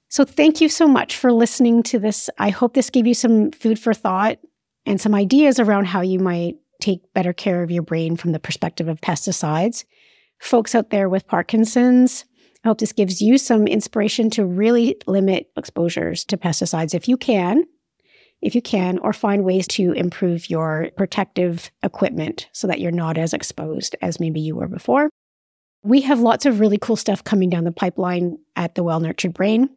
So 0.10 0.26
thank 0.26 0.62
you 0.62 0.70
so 0.70 0.88
much 0.88 1.18
for 1.18 1.32
listening 1.32 1.84
to 1.84 2.00
this. 2.00 2.30
I 2.38 2.50
hope 2.50 2.74
this 2.74 2.90
gave 2.90 3.08
you 3.08 3.14
some 3.14 3.52
food 3.52 3.80
for 3.80 3.94
thought 3.94 4.40
and 4.86 5.00
some 5.00 5.16
ideas 5.16 5.60
around 5.60 5.86
how 5.86 6.02
you 6.02 6.20
might 6.20 6.56
take 6.82 7.14
better 7.14 7.34
care 7.34 7.64
of 7.64 7.72
your 7.72 7.84
brain 7.84 8.16
from 8.18 8.32
the 8.32 8.40
perspective 8.40 8.88
of 8.88 9.02
pesticides. 9.02 9.86
Folks 10.40 10.76
out 10.76 10.90
there 10.90 11.08
with 11.08 11.28
Parkinson's, 11.28 12.26
I 12.64 12.70
hope 12.70 12.80
this 12.80 12.94
gives 12.94 13.22
you 13.22 13.38
some 13.38 13.68
inspiration 13.68 14.30
to 14.32 14.46
really 14.46 14.98
limit 15.06 15.52
exposures 15.58 16.24
to 16.26 16.38
pesticides 16.38 16.94
if 16.94 17.08
you 17.08 17.18
can, 17.18 17.64
if 18.42 18.56
you 18.56 18.62
can, 18.62 18.98
or 19.00 19.14
find 19.14 19.44
ways 19.44 19.68
to 19.70 19.92
improve 19.94 20.50
your 20.50 20.90
protective 20.98 21.72
equipment 21.82 22.50
so 22.54 22.68
that 22.68 22.80
you're 22.80 22.92
not 22.92 23.18
as 23.18 23.34
exposed 23.34 23.96
as 24.02 24.20
maybe 24.20 24.40
you 24.40 24.56
were 24.56 24.68
before. 24.68 25.10
We 25.84 26.02
have 26.02 26.22
lots 26.22 26.46
of 26.46 26.62
really 26.62 26.78
cool 26.78 26.96
stuff 26.96 27.24
coming 27.24 27.50
down 27.50 27.66
the 27.66 27.72
pipeline 27.72 28.38
at 28.56 28.76
the 28.76 28.84
Well 28.84 29.02
Nurtured 29.02 29.34
Brain. 29.34 29.70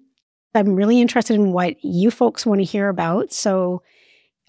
I'm 0.54 0.74
really 0.76 1.00
interested 1.00 1.34
in 1.34 1.52
what 1.52 1.76
you 1.84 2.10
folks 2.10 2.46
want 2.46 2.60
to 2.60 2.64
hear 2.64 2.88
about. 2.88 3.32
So 3.32 3.82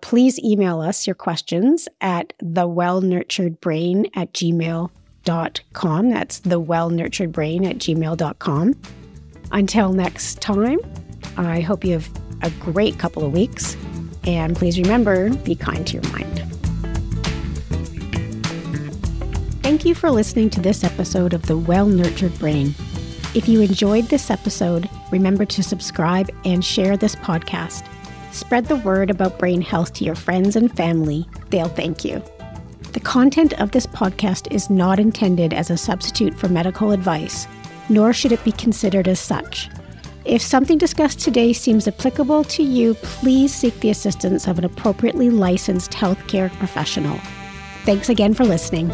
please 0.02 0.40
email 0.40 0.82
us 0.82 1.08
your 1.08 1.16
questions 1.16 1.88
at 2.02 2.34
thewellnurturedbrain 2.44 4.10
at 4.16 4.34
gmail.com. 4.34 6.10
That's 6.10 6.40
thewellnurturedbrain 6.42 7.66
at 7.70 7.78
gmail.com. 7.78 8.76
Until 9.52 9.94
next 9.94 10.42
time, 10.42 10.80
I 11.38 11.62
hope 11.62 11.84
you 11.84 11.94
have 11.94 12.10
a 12.42 12.50
great 12.52 13.00
couple 13.00 13.24
of 13.24 13.34
weeks. 13.34 13.78
And 14.26 14.56
please 14.56 14.78
remember 14.80 15.30
be 15.30 15.56
kind 15.56 15.86
to 15.88 15.94
your 15.94 16.12
mind. 16.12 16.44
Thank 19.64 19.86
you 19.86 19.96
for 19.96 20.12
listening 20.12 20.50
to 20.52 20.62
this 20.62 20.84
episode 20.84 21.34
of 21.34 21.46
The 21.46 21.58
Well 21.58 21.88
Nurtured 21.88 22.38
Brain. 22.40 22.74
If 23.36 23.48
you 23.48 23.62
enjoyed 23.62 24.06
this 24.06 24.32
episode, 24.32 24.90
remember 25.12 25.46
to 25.46 25.62
subscribe 25.62 26.30
and 26.46 26.64
share 26.64 26.98
this 26.98 27.16
podcast. 27.16 27.86
Spread 28.38 28.68
the 28.68 28.76
word 28.76 29.10
about 29.10 29.40
brain 29.40 29.62
health 29.62 29.94
to 29.94 30.04
your 30.04 30.14
friends 30.14 30.56
and 30.56 30.72
family. 30.78 31.28
They'll 31.50 31.70
thank 31.70 32.06
you. 32.06 32.22
The 32.94 33.00
content 33.00 33.60
of 33.60 33.72
this 33.72 33.88
podcast 33.88 34.54
is 34.54 34.70
not 34.70 35.00
intended 35.00 35.56
as 35.56 35.72
a 35.72 35.76
substitute 35.76 36.38
for 36.38 36.48
medical 36.48 36.92
advice, 36.92 37.48
nor 37.90 38.14
should 38.14 38.32
it 38.32 38.44
be 38.44 38.52
considered 38.52 39.08
as 39.08 39.20
such. 39.20 39.72
If 40.24 40.44
something 40.44 40.78
discussed 40.78 41.20
today 41.20 41.52
seems 41.52 41.88
applicable 41.88 42.44
to 42.44 42.62
you, 42.62 42.94
please 42.94 43.52
seek 43.52 43.78
the 43.80 43.90
assistance 43.90 44.48
of 44.48 44.60
an 44.60 44.66
appropriately 44.66 45.32
licensed 45.32 45.94
healthcare 45.94 46.54
professional. 46.60 47.20
Thanks 47.86 48.10
again 48.10 48.36
for 48.36 48.46
listening. 48.46 48.92